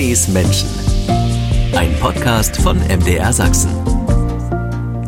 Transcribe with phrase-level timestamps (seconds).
[0.00, 0.66] Conny Menschen.
[1.76, 3.70] Ein Podcast von MDR Sachsen.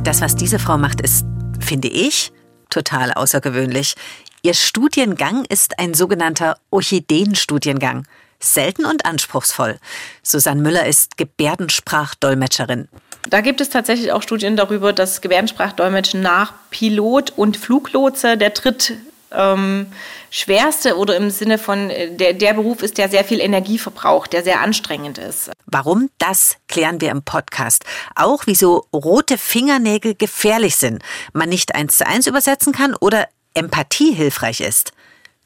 [0.04, 1.24] Das, was diese Frau macht, ist,
[1.60, 2.30] finde ich,
[2.68, 3.94] total außergewöhnlich.
[4.42, 8.06] Ihr Studiengang ist ein sogenannter Orchideenstudiengang.
[8.38, 9.78] Selten und anspruchsvoll.
[10.22, 12.88] Susanne Müller ist Gebärdensprachdolmetscherin.
[13.30, 18.92] Da gibt es tatsächlich auch Studien darüber, dass Gebärdensprachdolmetschen nach Pilot und Fluglotse der dritt
[19.34, 19.86] ähm,
[20.30, 24.32] schwerste oder im Sinne von äh, der, der Beruf ist, der sehr viel Energie verbraucht,
[24.32, 25.50] der sehr anstrengend ist.
[25.66, 26.10] Warum?
[26.18, 27.84] Das klären wir im Podcast.
[28.14, 34.12] Auch wieso rote Fingernägel gefährlich sind, man nicht eins zu eins übersetzen kann oder Empathie
[34.12, 34.92] hilfreich ist.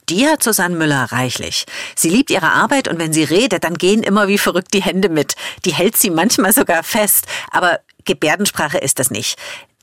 [0.08, 1.66] Die hat Susanne Müller reichlich.
[1.96, 5.08] Sie liebt ihre Arbeit und wenn sie redet, dann gehen immer wie verrückt die Hände
[5.08, 5.34] mit.
[5.64, 7.27] Die hält sie manchmal sogar fest.
[7.50, 9.36] Aber Gebärdensprache ist das nicht.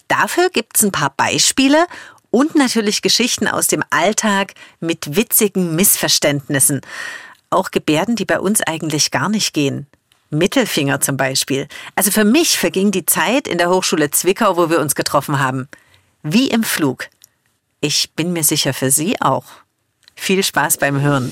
[0.07, 1.87] Dafür gibt's ein paar Beispiele
[2.33, 6.81] und natürlich Geschichten aus dem Alltag mit witzigen Missverständnissen.
[7.51, 9.85] Auch Gebärden, die bei uns eigentlich gar nicht gehen.
[10.31, 11.67] Mittelfinger zum Beispiel.
[11.93, 15.67] Also für mich verging die Zeit in der Hochschule Zwickau, wo wir uns getroffen haben.
[16.23, 17.07] Wie im Flug.
[17.81, 19.45] Ich bin mir sicher für Sie auch.
[20.15, 21.31] Viel Spaß beim Hören.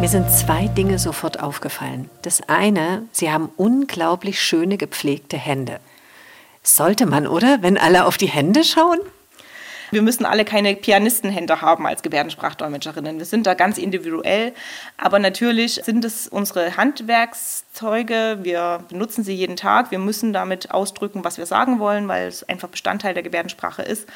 [0.00, 2.08] Mir sind zwei Dinge sofort aufgefallen.
[2.22, 5.80] Das eine, Sie haben unglaublich schöne gepflegte Hände.
[6.68, 7.62] Sollte man, oder?
[7.62, 8.98] Wenn alle auf die Hände schauen?
[9.90, 13.16] Wir müssen alle keine Pianistenhände haben als Gebärdensprachdolmetscherinnen.
[13.16, 14.52] Wir sind da ganz individuell.
[14.98, 18.40] Aber natürlich sind es unsere Handwerkszeuge.
[18.42, 19.90] Wir benutzen sie jeden Tag.
[19.90, 24.06] Wir müssen damit ausdrücken, was wir sagen wollen, weil es einfach Bestandteil der Gebärdensprache ist.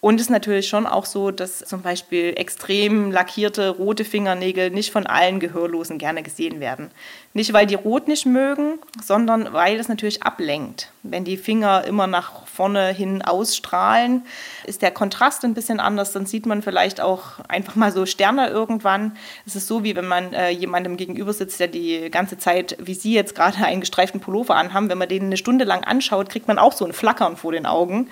[0.00, 4.92] Und es ist natürlich schon auch so, dass zum Beispiel extrem lackierte rote Fingernägel nicht
[4.92, 6.90] von allen Gehörlosen gerne gesehen werden.
[7.32, 10.90] Nicht, weil die rot nicht mögen, sondern weil es natürlich ablenkt.
[11.02, 14.24] Wenn die Finger immer nach vorne hin ausstrahlen,
[14.64, 16.12] ist der Kontrast ein bisschen anders.
[16.12, 19.16] Dann sieht man vielleicht auch einfach mal so Sterne irgendwann.
[19.46, 22.94] Es ist so, wie wenn man äh, jemandem gegenüber sitzt, der die ganze Zeit, wie
[22.94, 24.88] Sie jetzt gerade einen gestreiften Pullover anhaben.
[24.88, 27.66] Wenn man den eine Stunde lang anschaut, kriegt man auch so ein Flackern vor den
[27.66, 28.08] Augen.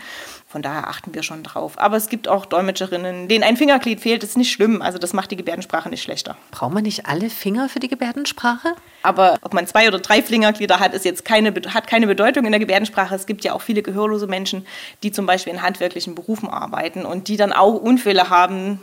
[0.55, 1.73] Von daher achten wir schon drauf.
[1.79, 4.83] Aber es gibt auch Dolmetscherinnen, denen ein Fingerglied fehlt, ist nicht schlimm.
[4.83, 6.37] Also das macht die Gebärdensprache nicht schlechter.
[6.53, 8.77] Braucht man nicht alle Finger für die Gebärdensprache?
[9.03, 12.53] Aber ob man zwei oder drei Fingerglieder hat, ist jetzt keine, hat keine Bedeutung in
[12.53, 13.17] der Gebärdensprache.
[13.17, 14.65] Es gibt ja auch viele gehörlose Menschen,
[15.03, 18.79] die zum Beispiel in handwerklichen Berufen arbeiten und die dann auch Unfälle haben,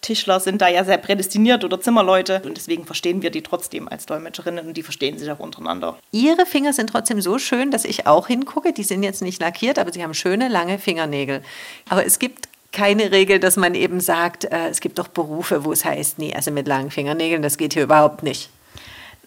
[0.00, 4.06] Tischler sind da ja sehr prädestiniert oder Zimmerleute und deswegen verstehen wir die trotzdem als
[4.06, 5.98] Dolmetscherinnen und die verstehen sich auch untereinander.
[6.12, 8.72] Ihre Finger sind trotzdem so schön, dass ich auch hingucke.
[8.72, 11.42] Die sind jetzt nicht lackiert, aber sie haben schöne, lange Fingernägel.
[11.88, 15.72] Aber es gibt keine Regel, dass man eben sagt, äh, es gibt doch Berufe, wo
[15.72, 18.50] es heißt, nee, also mit langen Fingernägeln, das geht hier überhaupt nicht.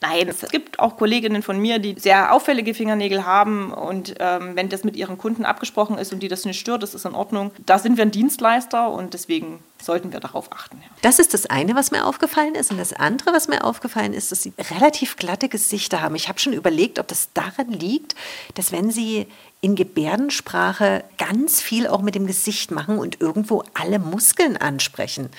[0.01, 4.69] Nein, es gibt auch Kolleginnen von mir, die sehr auffällige Fingernägel haben und ähm, wenn
[4.69, 7.51] das mit ihren Kunden abgesprochen ist und die das nicht stört, das ist in Ordnung.
[7.65, 10.77] Da sind wir ein Dienstleister und deswegen sollten wir darauf achten.
[10.81, 10.87] Ja.
[11.01, 12.71] Das ist das eine, was mir aufgefallen ist.
[12.71, 16.15] Und das andere, was mir aufgefallen ist, dass sie relativ glatte Gesichter haben.
[16.15, 18.15] Ich habe schon überlegt, ob das daran liegt,
[18.55, 19.27] dass wenn sie
[19.61, 25.29] in Gebärdensprache ganz viel auch mit dem Gesicht machen und irgendwo alle Muskeln ansprechen.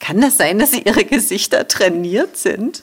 [0.00, 2.82] Kann das sein, dass sie ihre Gesichter trainiert sind?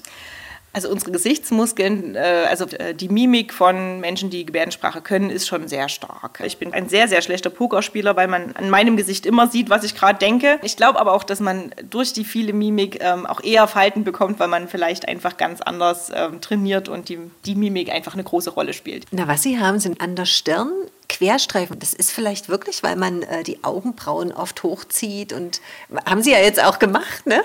[0.74, 5.68] Also unsere Gesichtsmuskeln, äh, also äh, die Mimik von Menschen, die Gebärdensprache können, ist schon
[5.68, 6.42] sehr stark.
[6.44, 9.84] Ich bin ein sehr, sehr schlechter Pokerspieler, weil man an meinem Gesicht immer sieht, was
[9.84, 10.60] ich gerade denke.
[10.64, 14.40] Ich glaube aber auch, dass man durch die viele Mimik ähm, auch eher Falten bekommt,
[14.40, 18.50] weil man vielleicht einfach ganz anders ähm, trainiert und die, die Mimik einfach eine große
[18.50, 19.06] Rolle spielt.
[19.12, 20.72] Na, was Sie haben, sind an der Stirn
[21.14, 21.80] Querstreifen.
[21.80, 25.62] Das ist vielleicht wirklich, weil man äh, die Augenbrauen oft hochzieht und
[26.06, 27.44] haben Sie ja jetzt auch gemacht, ne?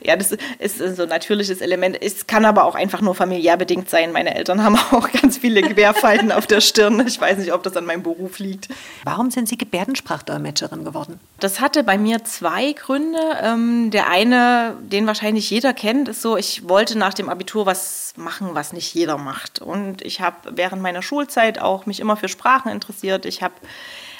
[0.00, 2.00] Ja, das ist so ein natürliches Element.
[2.00, 4.12] Es kann aber auch einfach nur familiär bedingt sein.
[4.12, 7.06] Meine Eltern haben auch ganz viele Querfalten auf der Stirn.
[7.06, 8.68] Ich weiß nicht, ob das an meinem Beruf liegt.
[9.04, 11.20] Warum sind Sie Gebärdensprachdolmetscherin geworden?
[11.40, 13.20] Das hatte bei mir zwei Gründe.
[13.42, 18.14] Ähm, der eine, den wahrscheinlich jeder kennt, ist so, ich wollte nach dem Abitur was
[18.16, 19.60] machen, was nicht jeder macht.
[19.60, 23.26] Und ich habe während meiner Schulzeit auch mich immer für Sprachen interessiert interessiert.
[23.26, 23.54] Ich habe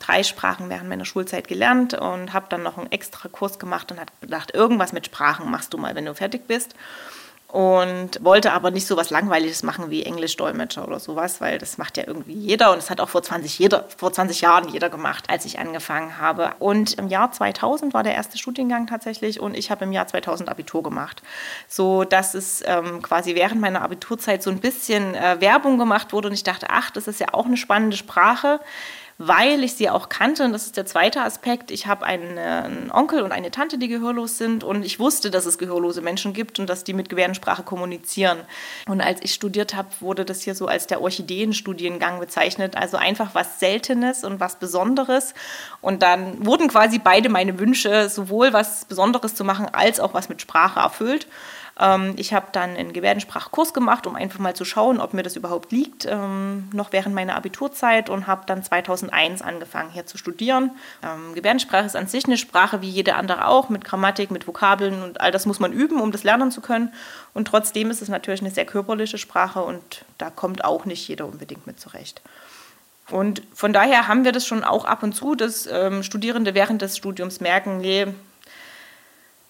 [0.05, 3.99] drei Sprachen während meiner Schulzeit gelernt und habe dann noch einen extra Kurs gemacht und
[3.99, 6.75] habe gedacht, irgendwas mit Sprachen machst du mal, wenn du fertig bist.
[7.56, 11.97] Und wollte aber nicht so was Langweiliges machen wie Englisch-Dolmetscher oder sowas, weil das macht
[11.97, 15.25] ja irgendwie jeder und es hat auch vor 20, jeder, vor 20 Jahren jeder gemacht,
[15.31, 16.50] als ich angefangen habe.
[16.58, 20.50] Und im Jahr 2000 war der erste Studiengang tatsächlich und ich habe im Jahr 2000
[20.50, 21.23] Abitur gemacht.
[21.67, 26.29] So dass es ähm, quasi während meiner Abiturzeit so ein bisschen äh, Werbung gemacht wurde
[26.29, 28.61] und ich dachte, ach, das ist ja auch eine spannende Sprache
[29.19, 30.45] weil ich sie auch kannte.
[30.45, 31.71] Und das ist der zweite Aspekt.
[31.71, 34.63] Ich habe einen, einen, Onkel und eine Tante, die gehörlos sind.
[34.63, 38.39] Und ich wusste, dass es gehörlose Menschen gibt und dass die mit Gebärdensprache kommunizieren.
[38.87, 42.77] Und als ich studiert habe, wurde das hier so als der Orchideenstudiengang bezeichnet.
[42.77, 45.33] Also einfach was Seltenes und was Besonderes.
[45.81, 50.29] Und dann wurden quasi beide meine Wünsche, sowohl was Besonderes zu machen, als auch was
[50.29, 51.27] mit Sprache erfüllt.
[51.78, 55.37] Ähm, ich habe dann einen Gebärdensprachkurs gemacht, um einfach mal zu schauen, ob mir das
[55.37, 60.70] überhaupt liegt, ähm, noch während meiner Abiturzeit und habe dann 2001 angefangen hier zu studieren.
[61.02, 65.02] Ähm, Gebärdensprache ist an sich eine Sprache wie jede andere auch, mit Grammatik, mit Vokabeln
[65.02, 66.93] und all das muss man üben, um das lernen zu können.
[67.34, 71.26] Und trotzdem ist es natürlich eine sehr körperliche Sprache und da kommt auch nicht jeder
[71.26, 72.22] unbedingt mit zurecht.
[73.11, 76.82] Und von daher haben wir das schon auch ab und zu, dass ähm, Studierende während
[76.82, 78.06] des Studiums merken, nee,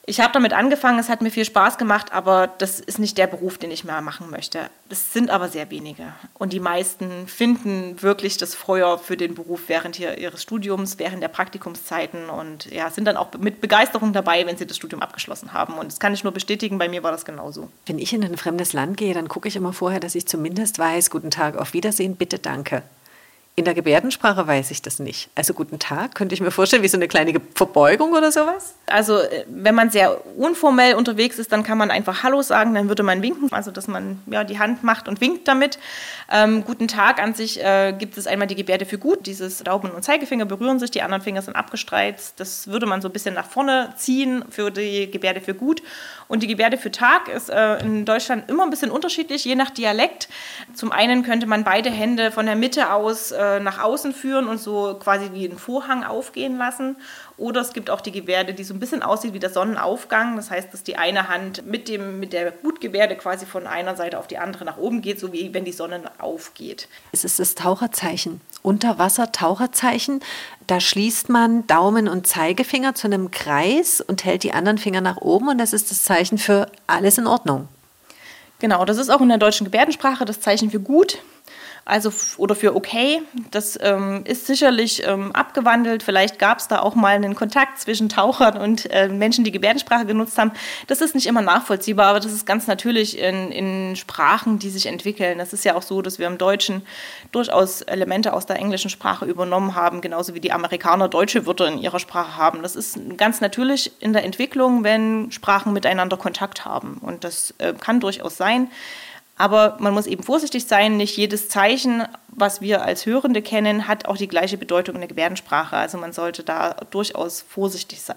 [0.09, 3.27] ich habe damit angefangen, es hat mir viel Spaß gemacht, aber das ist nicht der
[3.27, 4.71] Beruf, den ich mehr machen möchte.
[4.89, 6.13] Das sind aber sehr wenige.
[6.35, 11.25] Und die meisten finden wirklich das Feuer für den Beruf während hier ihres Studiums, während
[11.25, 15.53] der Praktikumszeiten und ja, sind dann auch mit Begeisterung dabei, wenn sie das Studium abgeschlossen
[15.53, 15.75] haben.
[15.75, 17.69] Und das kann ich nur bestätigen, bei mir war das genauso.
[17.87, 20.79] Wenn ich in ein fremdes Land gehe, dann gucke ich immer vorher, dass ich zumindest
[20.79, 22.85] weiß, guten Tag, auf Wiedersehen, bitte, danke.
[23.59, 25.31] In der Gebärdensprache weiß ich das nicht.
[25.35, 28.75] Also guten Tag, könnte ich mir vorstellen, wie so eine kleine Verbeugung oder sowas?
[28.85, 32.89] Also äh, wenn man sehr unformell unterwegs ist, dann kann man einfach Hallo sagen, dann
[32.89, 35.79] würde man winken, also dass man ja, die Hand macht und winkt damit.
[36.31, 39.91] Ähm, guten Tag an sich äh, gibt es einmal die Gebärde für gut, dieses Daumen
[39.91, 42.39] und Zeigefinger berühren sich, die anderen Finger sind abgestreizt.
[42.39, 45.83] Das würde man so ein bisschen nach vorne ziehen für die Gebärde für gut.
[46.29, 49.71] Und die Gebärde für Tag ist äh, in Deutschland immer ein bisschen unterschiedlich, je nach
[49.71, 50.29] Dialekt.
[50.75, 54.61] Zum einen könnte man beide Hände von der Mitte aus äh, nach außen führen und
[54.61, 56.97] so quasi wie einen Vorhang aufgehen lassen.
[57.39, 60.37] Oder es gibt auch die Gebärde, die so ein bisschen aussieht wie der Sonnenaufgang.
[60.37, 64.19] Das heißt, dass die eine Hand mit, dem, mit der Gutgebärde quasi von einer Seite
[64.19, 66.89] auf die andere nach oben geht, so wie wenn die Sonne aufgeht.
[67.13, 68.41] Es ist das Taucherzeichen.
[68.63, 70.21] Unterwasser-Taucherzeichen.
[70.67, 75.19] Da schließt man Daumen und Zeigefinger zu einem Kreis und hält die anderen Finger nach
[75.19, 75.49] oben.
[75.49, 77.69] Und das ist das Zeichen für alles in Ordnung.
[78.59, 81.19] Genau, das ist auch in der deutschen Gebärdensprache das Zeichen für gut
[81.87, 83.23] also oder für okay.
[83.53, 86.03] Das ähm, ist sicherlich ähm, abgewandelt.
[86.03, 90.05] Vielleicht gab es da auch mal einen Kontakt zwischen Tauchern und äh, Menschen, die Gebärdensprache
[90.05, 90.51] genutzt haben.
[90.89, 94.87] Das ist nicht immer nachvollziehbar, aber das ist ganz natürlich in, in Sprachen, die sich
[94.87, 95.39] entwickeln.
[95.39, 96.83] Das ist ja auch so, dass wir im Deutschen
[97.31, 101.79] durchaus Elemente aus der englischen Sprache übernommen haben, genauso wie die Amerikaner deutsche Wörter in
[101.79, 102.63] ihrer Sprache haben.
[102.63, 106.99] Das ist ganz natürlich in der Entwicklung, wenn Sprachen miteinander Kontakt haben.
[107.01, 108.73] Und das äh, kann durchaus sein.
[109.39, 114.07] Aber man muss eben vorsichtig sein, nicht jedes Zeichen, was wir als Hörende kennen, hat
[114.07, 115.77] auch die gleiche Bedeutung in der Gebärdensprache.
[115.77, 118.17] Also man sollte da durchaus vorsichtig sein.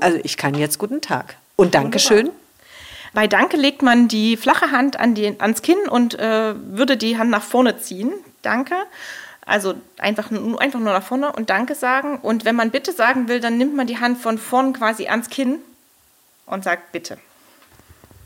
[0.00, 2.30] Also ich kann jetzt guten Tag und Dankeschön.
[3.14, 7.18] Bei Danke legt man die flache Hand an die, ans Kinn und äh, würde die
[7.18, 8.12] Hand nach vorne ziehen.
[8.42, 8.74] Danke.
[9.44, 12.18] Also einfach, einfach nur nach vorne und Danke sagen.
[12.18, 15.28] Und wenn man Bitte sagen will, dann nimmt man die Hand von vorn quasi ans
[15.28, 15.58] Kinn
[16.46, 17.18] und sagt Bitte.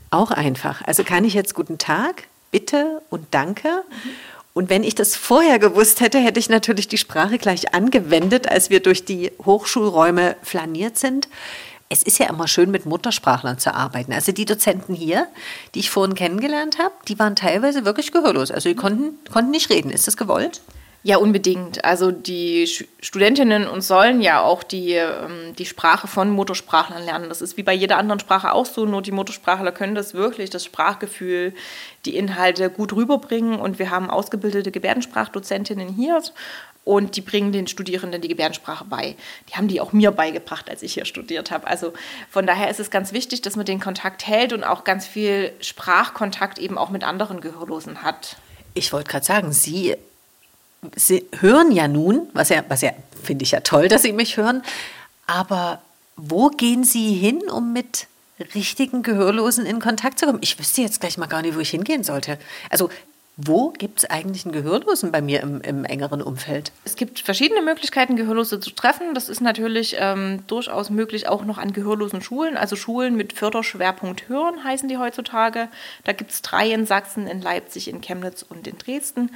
[0.09, 0.81] Auch einfach.
[0.85, 3.83] Also kann ich jetzt guten Tag, bitte und danke.
[4.53, 8.69] Und wenn ich das vorher gewusst hätte, hätte ich natürlich die Sprache gleich angewendet, als
[8.69, 11.27] wir durch die Hochschulräume flaniert sind.
[11.89, 14.11] Es ist ja immer schön, mit Muttersprachlern zu arbeiten.
[14.13, 15.27] Also die Dozenten hier,
[15.75, 18.51] die ich vorhin kennengelernt habe, die waren teilweise wirklich gehörlos.
[18.51, 19.91] Also die konnten, konnten nicht reden.
[19.91, 20.61] Ist das gewollt?
[21.07, 21.85] Ja, unbedingt.
[21.85, 22.67] Also die
[22.99, 27.29] Studentinnen und sollen ja auch die, ähm, die Sprache von Muttersprachlern lernen.
[27.29, 30.49] Das ist wie bei jeder anderen Sprache auch so, nur die Muttersprachler können das wirklich,
[30.49, 31.53] das Sprachgefühl,
[32.03, 33.57] die Inhalte gut rüberbringen.
[33.57, 36.21] Und wir haben ausgebildete Gebärdensprachdozentinnen hier
[36.83, 39.15] und die bringen den Studierenden die Gebärdensprache bei.
[39.47, 41.67] Die haben die auch mir beigebracht, als ich hier studiert habe.
[41.67, 41.93] Also
[42.29, 45.53] von daher ist es ganz wichtig, dass man den Kontakt hält und auch ganz viel
[45.61, 48.35] Sprachkontakt eben auch mit anderen Gehörlosen hat.
[48.73, 49.95] Ich wollte gerade sagen, Sie
[50.95, 52.91] Sie hören ja nun, was ja, was ja
[53.23, 54.63] finde ich ja toll, dass Sie mich hören,
[55.25, 55.81] aber
[56.15, 58.07] wo gehen Sie hin, um mit
[58.55, 60.39] richtigen Gehörlosen in Kontakt zu kommen?
[60.41, 62.37] Ich wüsste jetzt gleich mal gar nicht, wo ich hingehen sollte.
[62.69, 62.89] Also
[63.39, 66.71] wo gibt es eigentlich einen Gehörlosen bei mir im, im, engeren Umfeld?
[66.85, 69.13] Es gibt verschiedene Möglichkeiten, Gehörlose zu treffen.
[69.13, 72.57] Das ist natürlich ähm, durchaus möglich auch noch an gehörlosen Schulen.
[72.57, 75.67] Also Schulen mit Förderschwerpunkt Hören heißen die heutzutage.
[76.03, 79.29] Da gibt es drei in Sachsen, in Leipzig, in Chemnitz und in Dresden,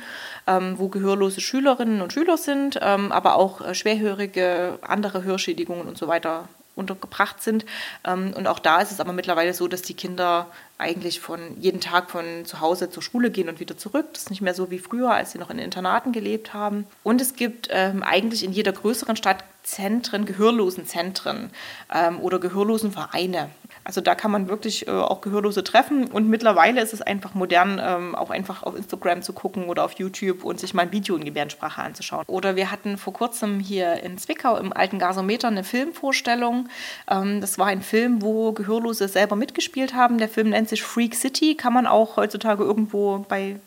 [0.48, 6.00] ähm, wo gehörlose Schülerinnen und Schüler sind, ähm, aber auch äh, schwerhörige, andere Hörschädigungen und
[6.00, 7.65] so weiter untergebracht sind.
[8.05, 10.47] Ähm, und auch da ist es aber mittlerweile so, dass die Kinder
[10.77, 14.07] eigentlich von jeden Tag von zu Hause zur Schule gehen und wieder zurück.
[14.13, 16.87] Das ist nicht mehr so wie früher, als sie noch in Internaten gelebt haben.
[17.03, 21.51] Und es gibt ähm, eigentlich in jeder größeren Stadt Zentren, Gehörlosenzentren
[21.93, 23.51] ähm, oder Gehörlosenvereine.
[23.83, 27.81] Also da kann man wirklich äh, auch Gehörlose treffen und mittlerweile ist es einfach modern,
[27.83, 31.15] ähm, auch einfach auf Instagram zu gucken oder auf YouTube und sich mal ein Video
[31.15, 32.23] in Gebärdensprache anzuschauen.
[32.27, 36.69] Oder wir hatten vor kurzem hier in Zwickau im alten Gasometer eine Filmvorstellung.
[37.09, 40.17] Ähm, das war ein Film, wo Gehörlose selber mitgespielt haben.
[40.17, 43.59] Der Film nennt sich Freak City, kann man auch heutzutage irgendwo bei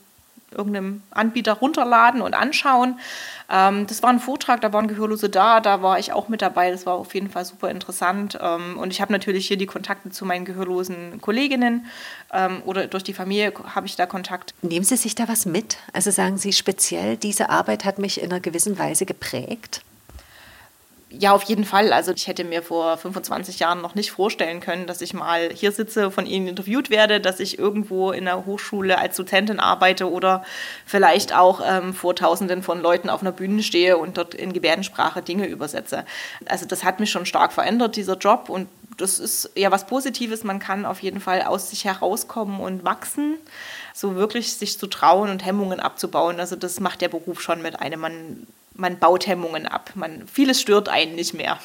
[0.54, 2.99] irgendeinem Anbieter runterladen und anschauen.
[3.50, 6.70] Ähm, das war ein Vortrag, da waren Gehörlose da, da war ich auch mit dabei.
[6.70, 8.38] Das war auf jeden Fall super interessant.
[8.40, 11.87] Ähm, und ich habe natürlich hier die Kontakte zu meinen gehörlosen Kolleginnen
[12.32, 14.54] ähm, oder durch die Familie habe ich da Kontakt.
[14.62, 15.78] Nehmen Sie sich da was mit?
[15.92, 19.82] Also sagen Sie speziell, diese Arbeit hat mich in einer gewissen Weise geprägt?
[21.21, 21.92] Ja, auf jeden Fall.
[21.92, 25.71] Also ich hätte mir vor 25 Jahren noch nicht vorstellen können, dass ich mal hier
[25.71, 30.44] sitze, von Ihnen interviewt werde, dass ich irgendwo in der Hochschule als Dozentin arbeite oder
[30.87, 35.23] vielleicht auch ähm, vor Tausenden von Leuten auf einer Bühne stehe und dort in Gebärdensprache
[35.23, 36.04] Dinge übersetze.
[36.47, 38.49] Also das hat mich schon stark verändert, dieser Job.
[38.49, 40.42] Und das ist ja was Positives.
[40.42, 43.37] Man kann auf jeden Fall aus sich herauskommen und wachsen
[43.94, 46.38] so wirklich sich zu trauen und Hemmungen abzubauen.
[46.38, 48.00] Also das macht der Beruf schon mit einem.
[48.00, 49.90] Man man baut Hemmungen ab.
[49.94, 51.58] Man, vieles stört einen nicht mehr.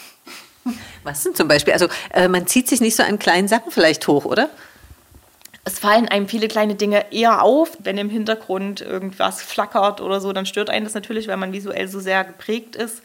[1.04, 1.74] Was denn zum Beispiel?
[1.74, 4.50] Also äh, man zieht sich nicht so an kleinen Sachen vielleicht hoch, oder?
[5.66, 10.34] Es fallen einem viele kleine Dinge eher auf, wenn im Hintergrund irgendwas flackert oder so,
[10.34, 13.02] dann stört einen das natürlich, weil man visuell so sehr geprägt ist.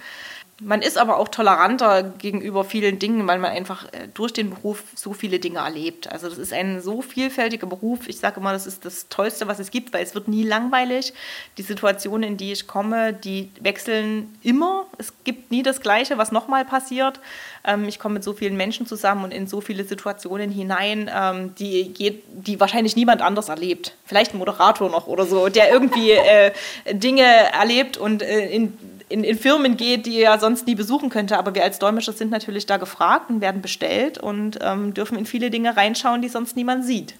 [0.61, 4.84] Man ist aber auch toleranter gegenüber vielen Dingen, weil man einfach äh, durch den Beruf
[4.94, 6.11] so viele Dinge erlebt.
[6.12, 8.08] Also das ist ein so vielfältiger Beruf.
[8.08, 11.12] Ich sage immer, das ist das Tollste, was es gibt, weil es wird nie langweilig.
[11.58, 14.87] Die Situationen, in die ich komme, die wechseln immer.
[14.96, 17.18] Es gibt nie das Gleiche, was nochmal passiert.
[17.64, 21.54] Ähm, ich komme mit so vielen Menschen zusammen und in so viele Situationen hinein, ähm,
[21.56, 23.96] die, die wahrscheinlich niemand anders erlebt.
[24.04, 26.52] Vielleicht ein Moderator noch oder so, der irgendwie äh,
[26.92, 31.38] Dinge erlebt und äh, in in, in, Firmen geht, die er sonst nie besuchen könnte.
[31.38, 35.26] Aber wir als Dolmetscher sind natürlich da gefragt und werden bestellt und ähm, dürfen in
[35.26, 37.14] viele Dinge reinschauen, die sonst niemand sieht.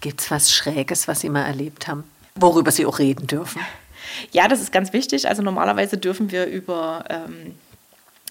[0.00, 2.04] Gibt es was Schräges, was Sie mal erlebt haben,
[2.36, 3.60] worüber Sie auch reden dürfen?
[4.32, 5.28] Ja, das ist ganz wichtig.
[5.28, 7.54] Also normalerweise dürfen wir über ähm,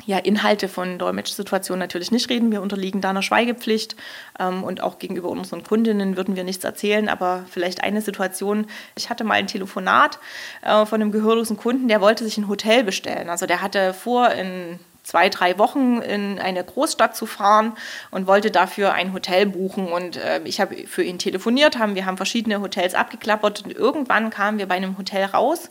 [0.05, 2.51] ja, Inhalte von Dolmetschsituationen natürlich nicht reden.
[2.51, 3.95] Wir unterliegen da einer Schweigepflicht
[4.39, 7.09] ähm, und auch gegenüber unseren Kundinnen würden wir nichts erzählen.
[7.09, 10.19] Aber vielleicht eine Situation, ich hatte mal ein Telefonat
[10.61, 13.29] äh, von einem gehörlosen Kunden, der wollte sich ein Hotel bestellen.
[13.29, 17.77] Also der hatte vor, in zwei, drei Wochen in eine Großstadt zu fahren
[18.11, 19.87] und wollte dafür ein Hotel buchen.
[19.87, 24.31] Und äh, ich habe für ihn telefoniert, haben, wir haben verschiedene Hotels abgeklappert und irgendwann
[24.31, 25.69] kamen wir bei einem Hotel raus.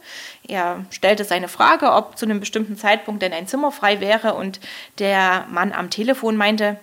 [0.49, 4.59] Er stellte seine Frage, ob zu einem bestimmten Zeitpunkt denn ein Zimmer frei wäre und
[4.99, 6.81] der Mann am Telefon meinte,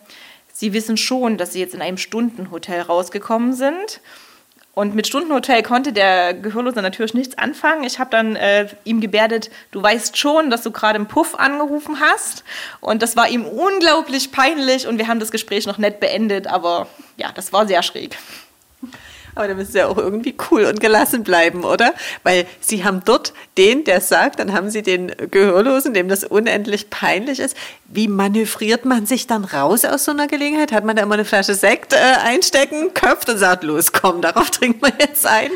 [0.55, 3.99] Sie wissen schon, dass Sie jetzt in einem Stundenhotel rausgekommen sind.
[4.75, 7.83] Und mit Stundenhotel konnte der Gehörlose natürlich nichts anfangen.
[7.83, 11.99] Ich habe dann äh, ihm gebärdet, du weißt schon, dass du gerade im Puff angerufen
[11.99, 12.43] hast.
[12.81, 16.87] Und das war ihm unglaublich peinlich und wir haben das Gespräch noch nett beendet, aber
[17.17, 18.17] ja, das war sehr schräg.
[19.35, 21.93] Aber da müssen Sie ja auch irgendwie cool und gelassen bleiben, oder?
[22.23, 26.89] Weil Sie haben dort den, der sagt, dann haben Sie den Gehörlosen, dem das unendlich
[26.89, 27.57] peinlich ist.
[27.85, 30.71] Wie manövriert man sich dann raus aus so einer Gelegenheit?
[30.71, 34.49] Hat man da immer eine Flasche Sekt äh, einstecken, köpft und sagt, los, komm, darauf
[34.51, 35.51] trinkt man jetzt ein?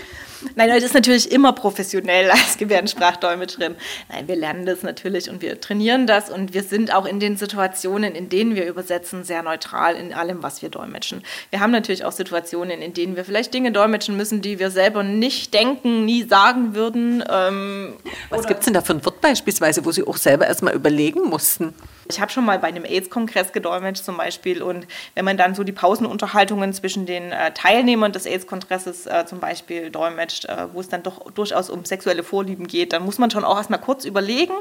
[0.55, 3.75] Nein, das ist natürlich immer professionell als Gebärdensprachdolmetscherin.
[4.09, 7.37] Nein, wir lernen das natürlich und wir trainieren das und wir sind auch in den
[7.37, 11.23] Situationen, in denen wir übersetzen, sehr neutral in allem, was wir dolmetschen.
[11.49, 15.03] Wir haben natürlich auch Situationen, in denen wir vielleicht Dinge dolmetschen müssen, die wir selber
[15.03, 17.23] nicht denken, nie sagen würden.
[17.29, 17.93] Ähm,
[18.29, 21.29] was gibt es denn da für ein Wort beispielsweise, wo Sie auch selber erstmal überlegen
[21.29, 21.73] mussten?
[22.09, 25.63] Ich habe schon mal bei einem AIDS-Kongress gedolmetscht zum Beispiel und wenn man dann so
[25.63, 30.89] die Pausenunterhaltungen zwischen den äh, Teilnehmern des AIDS-Kongresses äh, zum Beispiel dolmetscht, äh, wo es
[30.89, 34.53] dann doch durchaus um sexuelle Vorlieben geht, dann muss man schon auch erstmal kurz überlegen,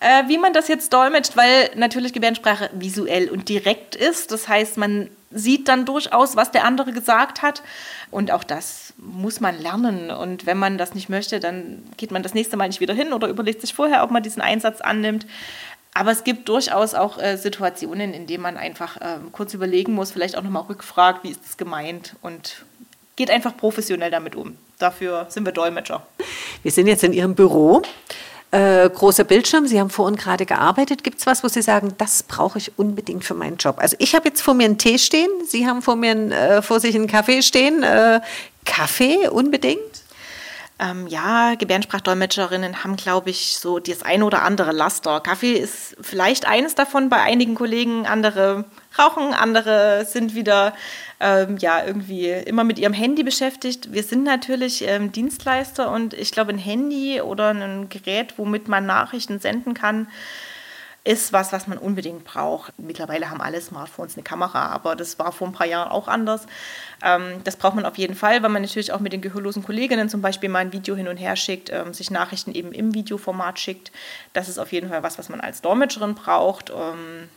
[0.00, 4.32] äh, wie man das jetzt dolmetscht, weil natürlich Gebärdensprache visuell und direkt ist.
[4.32, 7.62] Das heißt, man sieht dann durchaus, was der andere gesagt hat.
[8.10, 10.10] Und auch das muss man lernen.
[10.10, 13.12] Und wenn man das nicht möchte, dann geht man das nächste Mal nicht wieder hin
[13.12, 15.26] oder überlegt sich vorher, ob man diesen Einsatz annimmt.
[15.94, 20.10] Aber es gibt durchaus auch äh, Situationen, in denen man einfach äh, kurz überlegen muss,
[20.10, 22.64] vielleicht auch nochmal rückfragt, wie ist das gemeint und
[23.16, 24.56] geht einfach professionell damit um.
[24.78, 26.06] Dafür sind wir Dolmetscher.
[26.62, 27.82] Wir sind jetzt in Ihrem Büro.
[28.50, 31.02] Äh, großer Bildschirm, Sie haben vorhin gerade gearbeitet.
[31.02, 33.78] Gibt es was, wo Sie sagen, das brauche ich unbedingt für meinen Job?
[33.78, 36.62] Also ich habe jetzt vor mir einen Tee stehen, Sie haben vor, mir einen, äh,
[36.62, 37.82] vor sich einen Kaffee stehen.
[37.82, 38.20] Äh,
[38.64, 40.03] Kaffee unbedingt?
[40.80, 45.20] Ähm, ja, Gebärdensprachdolmetscherinnen haben, glaube ich, so das eine oder andere Laster.
[45.20, 48.64] Kaffee ist vielleicht eines davon bei einigen Kollegen, andere
[48.98, 50.74] rauchen, andere sind wieder
[51.20, 53.92] ähm, ja irgendwie immer mit ihrem Handy beschäftigt.
[53.92, 58.84] Wir sind natürlich ähm, Dienstleister und ich glaube, ein Handy oder ein Gerät, womit man
[58.84, 60.08] Nachrichten senden kann,
[61.04, 62.72] ist was, was man unbedingt braucht.
[62.78, 66.46] Mittlerweile haben alle Smartphones eine Kamera, aber das war vor ein paar Jahren auch anders.
[67.02, 70.08] Ähm, das braucht man auf jeden Fall, weil man natürlich auch mit den gehörlosen Kolleginnen
[70.08, 73.58] zum Beispiel mal ein Video hin und her schickt, ähm, sich Nachrichten eben im Videoformat
[73.58, 73.92] schickt.
[74.32, 76.70] Das ist auf jeden Fall was, was man als Dolmetscherin braucht.
[76.70, 77.28] Ähm,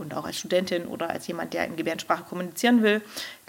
[0.00, 3.02] und auch als Studentin oder als jemand, der in Gebärdensprache kommunizieren will.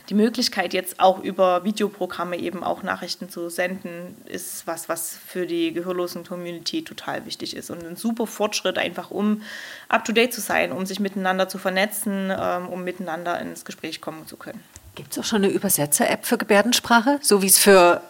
[0.10, 5.46] Die Möglichkeit, jetzt auch über Videoprogramme eben auch Nachrichten zu senden, ist was, was für
[5.46, 9.41] die gehörlosen Community total wichtig ist und ein super Fortschritt, einfach um
[9.89, 14.38] up-to-date zu sein, um sich miteinander zu vernetzen, ähm, um miteinander ins Gespräch kommen zu
[14.38, 14.63] können.
[14.96, 18.01] Gibt es auch schon eine Übersetzer-App für Gebärdensprache, so wie es für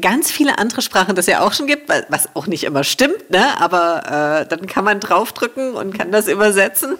[0.00, 3.60] ganz viele andere Sprachen das ja auch schon gibt, was auch nicht immer stimmt, ne?
[3.60, 6.96] aber äh, dann kann man draufdrücken und kann das übersetzen.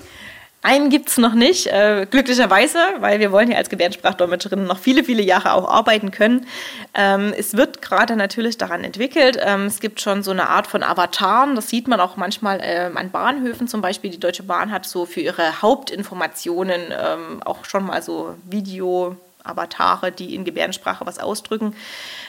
[0.62, 5.04] Einen gibt es noch nicht, äh, glücklicherweise, weil wir wollen ja als Gebärdensprachdolmetscherinnen noch viele,
[5.04, 6.46] viele Jahre auch arbeiten können.
[6.92, 9.38] Ähm, es wird gerade natürlich daran entwickelt.
[9.40, 12.98] Ähm, es gibt schon so eine Art von Avataren, das sieht man auch manchmal ähm,
[12.98, 14.10] an Bahnhöfen zum Beispiel.
[14.10, 20.12] Die Deutsche Bahn hat so für ihre Hauptinformationen ähm, auch schon mal so Video Avatare,
[20.12, 21.74] die in Gebärdensprache was ausdrücken.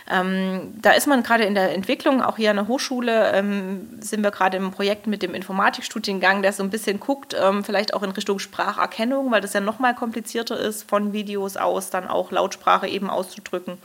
[0.10, 4.24] Ähm, da ist man gerade in der Entwicklung, auch hier an der Hochschule ähm, sind
[4.24, 8.04] wir gerade im Projekt mit dem Informatikstudiengang, der so ein bisschen guckt, ähm, vielleicht auch
[8.04, 12.88] in Richtung Spracherkennung, weil das ja nochmal komplizierter ist, von Videos aus dann auch Lautsprache
[12.88, 13.78] eben auszudrücken.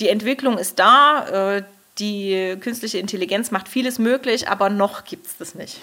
[0.00, 1.62] Die Entwicklung ist da, äh,
[1.98, 5.78] die künstliche Intelligenz macht vieles möglich, aber noch gibt es das nicht.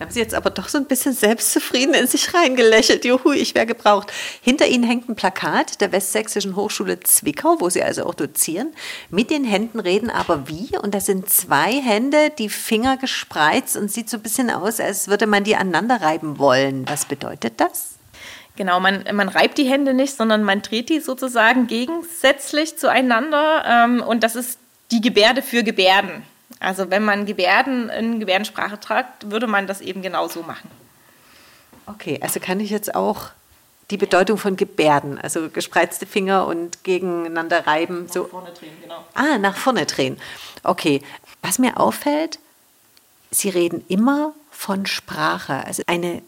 [0.00, 3.04] Haben Sie jetzt aber doch so ein bisschen selbstzufrieden in sich reingelächelt.
[3.04, 4.12] Juhu, ich wäre gebraucht.
[4.42, 8.72] Hinter Ihnen hängt ein Plakat der Westsächsischen Hochschule Zwickau, wo Sie also auch dozieren.
[9.10, 10.76] Mit den Händen reden aber wie?
[10.78, 15.08] Und das sind zwei Hände, die Finger gespreizt und sieht so ein bisschen aus, als
[15.08, 16.86] würde man die aneinander reiben wollen.
[16.88, 17.98] Was bedeutet das?
[18.56, 23.64] Genau, man, man reibt die Hände nicht, sondern man dreht die sozusagen gegensätzlich zueinander.
[23.64, 24.58] Ähm, und das ist
[24.90, 26.24] die Gebärde für Gebärden.
[26.60, 30.70] Also wenn man Gebärden in Gebärdensprache tragt, würde man das eben genauso machen.
[31.86, 33.30] Okay, also kann ich jetzt auch
[33.90, 38.04] die Bedeutung von Gebärden, also gespreizte Finger und gegeneinander reiben.
[38.04, 38.24] Nach so.
[38.24, 39.04] vorne drehen, genau.
[39.14, 40.18] Ah, nach vorne drehen.
[40.62, 41.02] Okay.
[41.40, 42.38] Was mir auffällt,
[43.30, 46.22] Sie reden immer von Sprache, also eine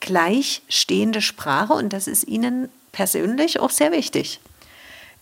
[0.00, 4.40] gleichstehende Sprache und das ist Ihnen persönlich auch sehr wichtig.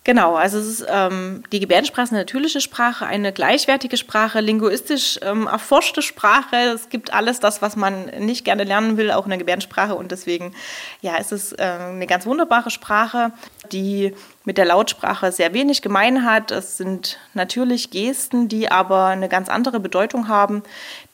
[0.06, 5.18] Genau, also es ist, ähm, die Gebärdensprache ist eine natürliche Sprache, eine gleichwertige Sprache, linguistisch
[5.20, 6.54] ähm, erforschte Sprache.
[6.54, 9.96] Es gibt alles das, was man nicht gerne lernen will, auch in der Gebärdensprache.
[9.96, 10.54] Und deswegen,
[11.00, 13.32] ja, es ist äh, eine ganz wunderbare Sprache,
[13.72, 14.14] die
[14.46, 16.52] mit der Lautsprache sehr wenig gemein hat.
[16.52, 20.62] Es sind natürlich Gesten, die aber eine ganz andere Bedeutung haben,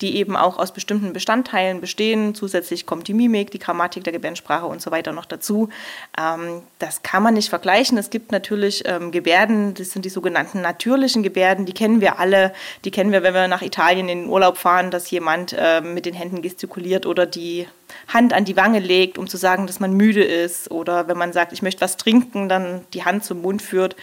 [0.02, 2.34] die eben auch aus bestimmten Bestandteilen bestehen.
[2.34, 5.70] Zusätzlich kommt die Mimik, die Grammatik der Gebärdensprache und so weiter noch dazu.
[6.20, 7.96] Ähm, das kann man nicht vergleichen.
[7.96, 12.52] Es gibt natürlich ähm, Gebärden, das sind die sogenannten natürlichen Gebärden, die kennen wir alle.
[12.84, 16.04] Die kennen wir, wenn wir nach Italien in den Urlaub fahren, dass jemand äh, mit
[16.04, 17.66] den Händen gestikuliert oder die
[18.08, 20.70] Hand an die Wange legt, um zu sagen, dass man müde ist.
[20.70, 23.96] Oder wenn man sagt, ich möchte was trinken, dann die Hand zum Mund führt.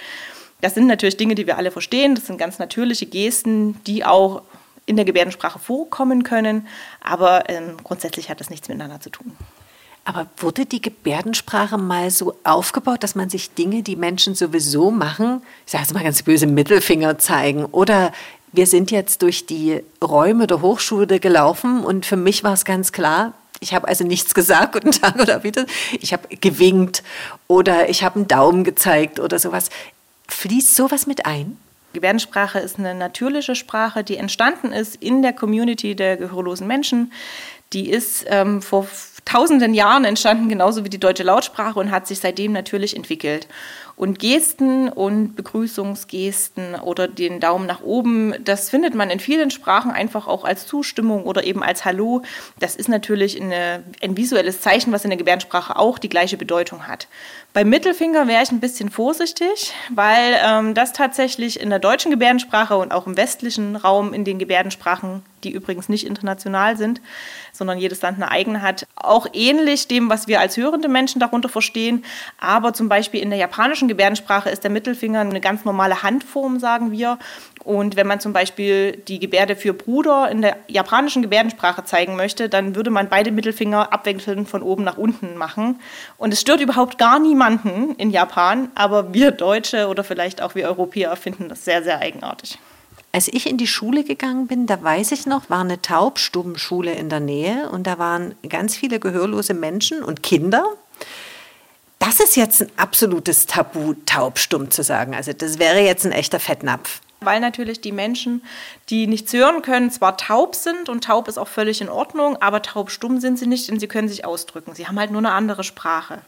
[0.62, 2.16] Das sind natürlich Dinge, die wir alle verstehen.
[2.16, 4.42] Das sind ganz natürliche Gesten, die auch
[4.86, 6.68] in der Gebärdensprache vorkommen können.
[7.02, 9.36] Aber ähm, grundsätzlich hat das nichts miteinander zu tun.
[10.04, 15.44] Aber wurde die Gebärdensprache mal so aufgebaut, dass man sich Dinge, die Menschen sowieso machen,
[15.66, 17.66] ich sage jetzt mal ganz böse, Mittelfinger zeigen?
[17.66, 18.12] Oder
[18.52, 22.92] wir sind jetzt durch die Räume der Hochschule gelaufen und für mich war es ganz
[22.92, 25.66] klar, ich habe also nichts gesagt, guten Tag oder wieder.
[26.00, 27.04] Ich habe gewinkt
[27.48, 29.70] oder ich habe einen Daumen gezeigt oder sowas.
[30.28, 31.58] Fließt sowas mit ein?
[31.94, 37.12] Gebärdensprache ist eine natürliche Sprache, die entstanden ist in der Community der gehörlosen Menschen.
[37.74, 38.88] Die ist ähm, vor
[39.26, 43.48] tausenden Jahren entstanden, genauso wie die deutsche Lautsprache und hat sich seitdem natürlich entwickelt.
[44.00, 49.92] Und Gesten und Begrüßungsgesten oder den Daumen nach oben, das findet man in vielen Sprachen
[49.92, 52.22] einfach auch als Zustimmung oder eben als Hallo.
[52.60, 56.88] Das ist natürlich eine, ein visuelles Zeichen, was in der Gebärdensprache auch die gleiche Bedeutung
[56.88, 57.10] hat.
[57.52, 62.78] Beim Mittelfinger wäre ich ein bisschen vorsichtig, weil ähm, das tatsächlich in der deutschen Gebärdensprache
[62.78, 67.02] und auch im westlichen Raum in den Gebärdensprachen, die übrigens nicht international sind,
[67.52, 71.50] sondern jedes Land eine eigene hat, auch ähnlich dem, was wir als hörende Menschen darunter
[71.50, 72.06] verstehen.
[72.40, 76.92] Aber zum Beispiel in der japanischen Gebärdensprache ist der Mittelfinger eine ganz normale Handform, sagen
[76.92, 77.18] wir.
[77.64, 82.50] Und wenn man zum Beispiel die Gebärde für Bruder in der japanischen Gebärdensprache zeigen möchte,
[82.50, 85.80] dann würde man beide Mittelfinger abwechselnd von oben nach unten machen.
[86.18, 90.68] Und es stört überhaupt gar niemanden in Japan, aber wir Deutsche oder vielleicht auch wir
[90.68, 92.58] Europäer finden das sehr, sehr eigenartig.
[93.12, 97.10] Als ich in die Schule gegangen bin, da weiß ich noch, war eine Taubstummenschule in
[97.10, 100.64] der Nähe und da waren ganz viele gehörlose Menschen und Kinder.
[101.98, 105.16] Das ist jetzt ein absolutes Tabu, taubstumm zu sagen.
[105.16, 107.02] Also das wäre jetzt ein echter Fettnapf.
[107.22, 108.42] Weil natürlich die Menschen,
[108.90, 112.62] die nichts hören können, zwar taub sind und taub ist auch völlig in Ordnung, aber
[112.62, 114.74] taubstumm sind sie nicht, denn sie können sich ausdrücken.
[114.74, 116.22] Sie haben halt nur eine andere Sprache.